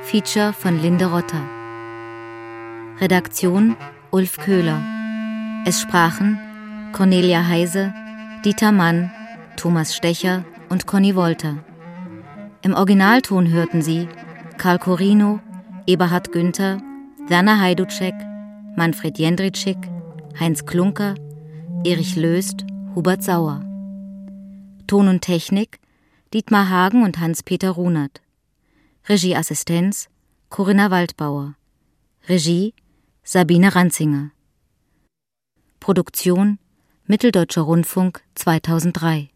[0.06, 1.42] Feature von Linde Rotter.
[3.02, 3.76] Redaktion
[4.12, 4.80] Ulf Köhler.
[5.66, 6.38] Es sprachen
[6.94, 7.92] Cornelia Heise,
[8.46, 9.12] Dieter Mann,
[9.58, 11.58] Thomas Stecher und Conny Wolter.
[12.62, 14.08] Im Originalton hörten sie
[14.60, 15.40] Karl Corino,
[15.88, 16.78] Eberhard Günther,
[17.28, 18.14] Werner Heiduczek,
[18.76, 19.78] Manfred Jendritschik,
[20.40, 21.16] Heinz Klunker,
[21.84, 23.62] Erich Löst, Hubert Sauer.
[24.86, 25.80] Ton und Technik
[26.32, 28.22] Dietmar Hagen und Hans-Peter Runert.
[29.08, 30.10] Regieassistenz
[30.50, 31.54] Corinna Waldbauer.
[32.28, 32.74] Regie
[33.24, 34.32] Sabine Ranzinger.
[35.80, 36.58] Produktion
[37.06, 39.30] Mitteldeutscher Rundfunk 2003